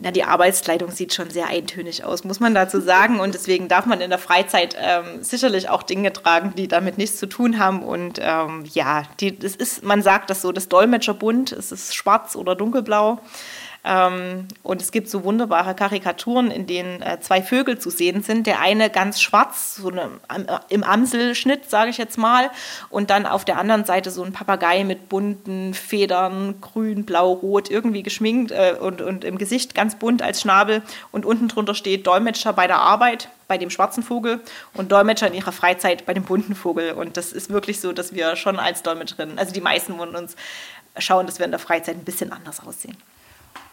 [0.00, 3.18] Na, die Arbeitskleidung sieht schon sehr eintönig aus, muss man dazu sagen.
[3.18, 7.18] Und deswegen darf man in der Freizeit ähm, sicherlich auch Dinge tragen, die damit nichts
[7.18, 7.82] zu tun haben.
[7.82, 12.36] Und ähm, ja, die, das ist, man sagt das so, das Dolmetscherbund, es ist schwarz
[12.36, 13.18] oder dunkelblau.
[13.84, 18.46] Ähm, und es gibt so wunderbare Karikaturen, in denen äh, zwei Vögel zu sehen sind.
[18.46, 22.50] Der eine ganz schwarz, so eine, äh, im Amselschnitt, sage ich jetzt mal.
[22.90, 27.70] Und dann auf der anderen Seite so ein Papagei mit bunten Federn, grün, blau, rot,
[27.70, 30.82] irgendwie geschminkt äh, und, und im Gesicht ganz bunt als Schnabel.
[31.12, 34.40] Und unten drunter steht Dolmetscher bei der Arbeit bei dem schwarzen Vogel
[34.74, 36.92] und Dolmetscher in ihrer Freizeit bei dem bunten Vogel.
[36.92, 40.36] Und das ist wirklich so, dass wir schon als Dolmetscherinnen, also die meisten von uns,
[40.98, 42.96] schauen, dass wir in der Freizeit ein bisschen anders aussehen.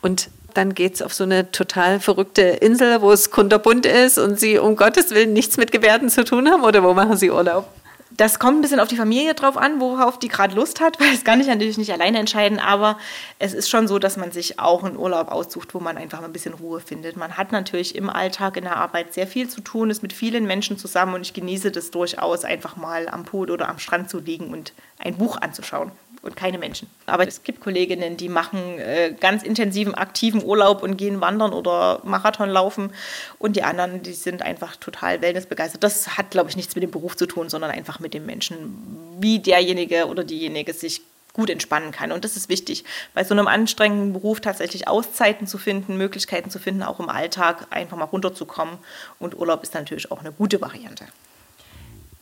[0.06, 4.40] Und dann geht es auf so eine total verrückte Insel, wo es kunterbunt ist und
[4.40, 6.64] Sie um Gottes Willen nichts mit Gebärden zu tun haben?
[6.64, 7.68] Oder wo machen Sie Urlaub?
[8.12, 11.10] Das kommt ein bisschen auf die Familie drauf an, worauf die gerade Lust hat, weil
[11.12, 13.00] das kann ich natürlich nicht alleine entscheiden, aber
[13.40, 16.28] es ist schon so, dass man sich auch einen Urlaub aussucht, wo man einfach mal
[16.28, 17.18] ein bisschen Ruhe findet.
[17.18, 20.46] Man hat natürlich im Alltag in der Arbeit sehr viel zu tun, ist mit vielen
[20.46, 24.20] Menschen zusammen und ich genieße das durchaus, einfach mal am Pool oder am Strand zu
[24.20, 25.92] liegen und ein Buch anzuschauen
[26.26, 26.90] und keine Menschen.
[27.06, 32.02] Aber es gibt Kolleginnen, die machen äh, ganz intensiven, aktiven Urlaub und gehen wandern oder
[32.04, 32.92] Marathon laufen.
[33.40, 35.84] Und die anderen, die sind einfach total wellnessbegeistert.
[35.84, 39.18] Das hat, glaube ich, nichts mit dem Beruf zu tun, sondern einfach mit dem Menschen,
[39.20, 41.02] wie derjenige oder diejenige sich
[41.34, 42.12] gut entspannen kann.
[42.12, 46.60] Und das ist wichtig, bei so einem anstrengenden Beruf tatsächlich Auszeiten zu finden, Möglichkeiten zu
[46.60, 48.78] finden, auch im Alltag einfach mal runterzukommen.
[49.20, 51.06] Und Urlaub ist natürlich auch eine gute Variante.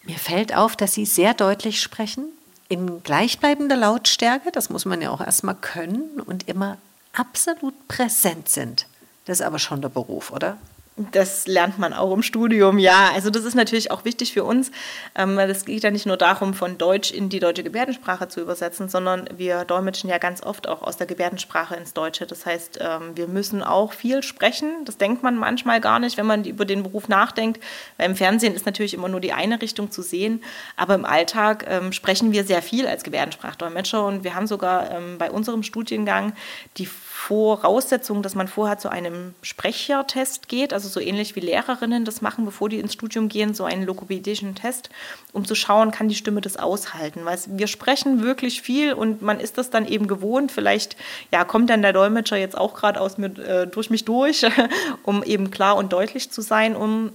[0.02, 2.26] Mir fällt auf, dass Sie sehr deutlich sprechen
[2.70, 6.78] in gleichbleibender Lautstärke, das muss man ja auch erstmal können, und immer
[7.14, 8.88] absolut präsent sind.
[9.26, 10.58] Das ist aber schon der Beruf, oder?
[10.96, 13.10] Das lernt man auch im Studium, ja.
[13.16, 14.70] Also das ist natürlich auch wichtig für uns.
[15.16, 18.90] Ähm, es geht ja nicht nur darum, von Deutsch in die deutsche Gebärdensprache zu übersetzen,
[18.90, 22.28] sondern wir dolmetschen ja ganz oft auch aus der Gebärdensprache ins Deutsche.
[22.28, 24.86] Das heißt, ähm, wir müssen auch viel sprechen.
[24.86, 27.64] Das denkt man manchmal gar nicht, wenn man über den Beruf nachdenkt.
[27.98, 30.44] Weil im Fernsehen ist natürlich immer nur die eine Richtung zu sehen.
[30.78, 34.06] Aber im Alltag ähm, sprechen wir sehr viel als Gebärdensprachdolmetscher.
[34.06, 36.34] Und wir haben sogar bei unserem Studiengang
[36.78, 36.88] die
[37.26, 42.44] Voraussetzung, dass man vorher zu einem Sprechertest geht, also so ähnlich wie Lehrerinnen das machen,
[42.44, 44.90] bevor die ins Studium gehen, so einen logopädischen Test,
[45.32, 47.24] um zu schauen, kann die Stimme das aushalten.
[47.24, 50.52] Weil wir sprechen wirklich viel und man ist das dann eben gewohnt.
[50.52, 50.98] Vielleicht
[51.32, 54.46] ja, kommt dann der Dolmetscher jetzt auch gerade aus mir, äh, durch mich durch,
[55.04, 57.14] um eben klar und deutlich zu sein, um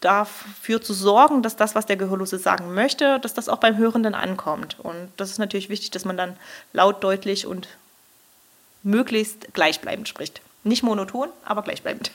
[0.00, 4.16] dafür zu sorgen, dass das, was der Gehörlose sagen möchte, dass das auch beim Hörenden
[4.16, 4.76] ankommt.
[4.80, 6.36] Und das ist natürlich wichtig, dass man dann
[6.72, 7.68] laut, deutlich und
[8.82, 10.40] möglichst gleichbleibend spricht.
[10.64, 12.10] Nicht monoton, aber gleichbleibend.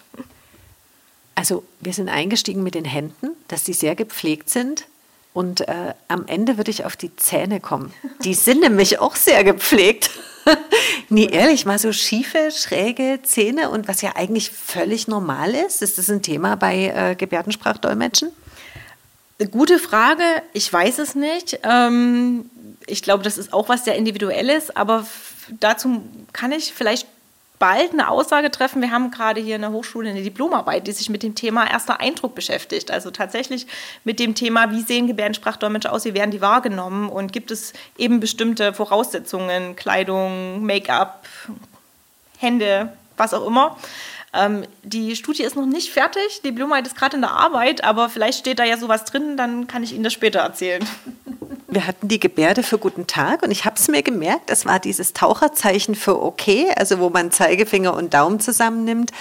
[1.36, 4.88] Also wir sind eingestiegen mit den Händen, dass die sehr gepflegt sind.
[5.34, 7.94] Und äh, am Ende würde ich auf die Zähne kommen.
[8.26, 10.12] Die sind nämlich auch sehr gepflegt.
[11.10, 15.82] nee, ehrlich, mal so schiefe, schräge Zähne und was ja eigentlich völlig normal ist.
[15.82, 18.30] Ist das ein Thema bei äh, Gebärdensprachdolmetschen?
[19.50, 20.24] Gute Frage.
[20.54, 21.60] Ich weiß es nicht.
[21.64, 22.50] Ähm,
[22.86, 25.08] ich glaube, das ist auch was sehr Individuelles, aber
[25.60, 27.08] dazu kann ich vielleicht
[27.62, 28.82] bald eine Aussage treffen.
[28.82, 32.00] Wir haben gerade hier in der Hochschule eine Diplomarbeit, die sich mit dem Thema erster
[32.00, 32.90] Eindruck beschäftigt.
[32.90, 33.68] Also tatsächlich
[34.04, 38.20] mit dem Thema, wie sehen Gebärdensprachdolmetscher aus, wie werden die wahrgenommen und gibt es eben
[38.20, 41.28] bestimmte Voraussetzungen, Kleidung, Make-up,
[42.40, 43.78] Hände, was auch immer.
[44.34, 48.10] Ähm, die Studie ist noch nicht fertig, die Diplomarbeit ist gerade in der Arbeit, aber
[48.10, 50.84] vielleicht steht da ja sowas drin, dann kann ich Ihnen das später erzählen.
[51.72, 54.80] Wir hatten die Gebärde für guten Tag und ich habe es mir gemerkt, das war
[54.80, 59.12] dieses Taucherzeichen für okay, also wo man Zeigefinger und Daumen zusammennimmt,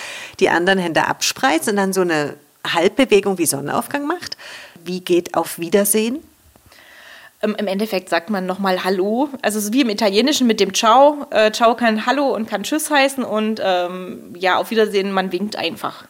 [0.40, 2.34] die anderen Hände abspreizt und dann so eine
[2.66, 4.36] Halbbewegung wie Sonnenaufgang macht.
[4.84, 6.18] Wie geht auf Wiedersehen?
[7.40, 9.28] Ähm, Im Endeffekt sagt man nochmal Hallo.
[9.42, 11.26] Also so wie im Italienischen mit dem Ciao.
[11.30, 15.54] Äh, Ciao kann Hallo und kann Tschüss heißen und ähm, ja, auf Wiedersehen, man winkt
[15.54, 16.04] einfach.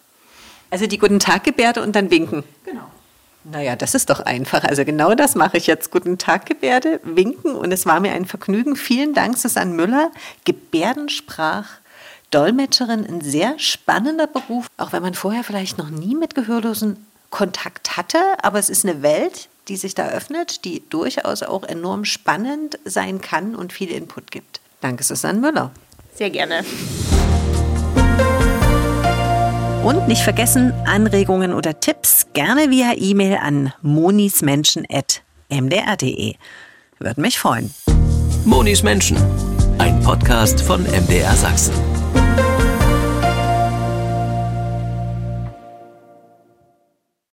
[0.70, 2.44] Also die Guten Tag Gebärde und dann winken.
[2.64, 2.82] Genau.
[3.44, 4.64] Naja, das ist doch einfach.
[4.64, 5.90] Also genau das mache ich jetzt.
[5.90, 7.54] Guten Tag, Gebärde, winken.
[7.54, 8.76] Und es war mir ein Vergnügen.
[8.76, 10.10] Vielen Dank, Susanne Müller,
[10.44, 11.66] Gebärdensprach.
[12.30, 17.96] Dolmetscherin ein sehr spannender Beruf, auch wenn man vorher vielleicht noch nie mit Gehörlosen Kontakt
[17.96, 22.78] hatte, aber es ist eine Welt, die sich da öffnet, die durchaus auch enorm spannend
[22.84, 24.60] sein kann und viel Input gibt.
[24.80, 25.70] Danke, Susanne Müller.
[26.14, 26.64] Sehr gerne.
[29.82, 36.34] Und nicht vergessen, Anregungen oder Tipps gerne via E-Mail an monismenschen.mdr.de.
[36.98, 37.72] Würde mich freuen.
[38.44, 39.16] Monis Menschen,
[39.78, 41.89] ein Podcast von MDR Sachsen.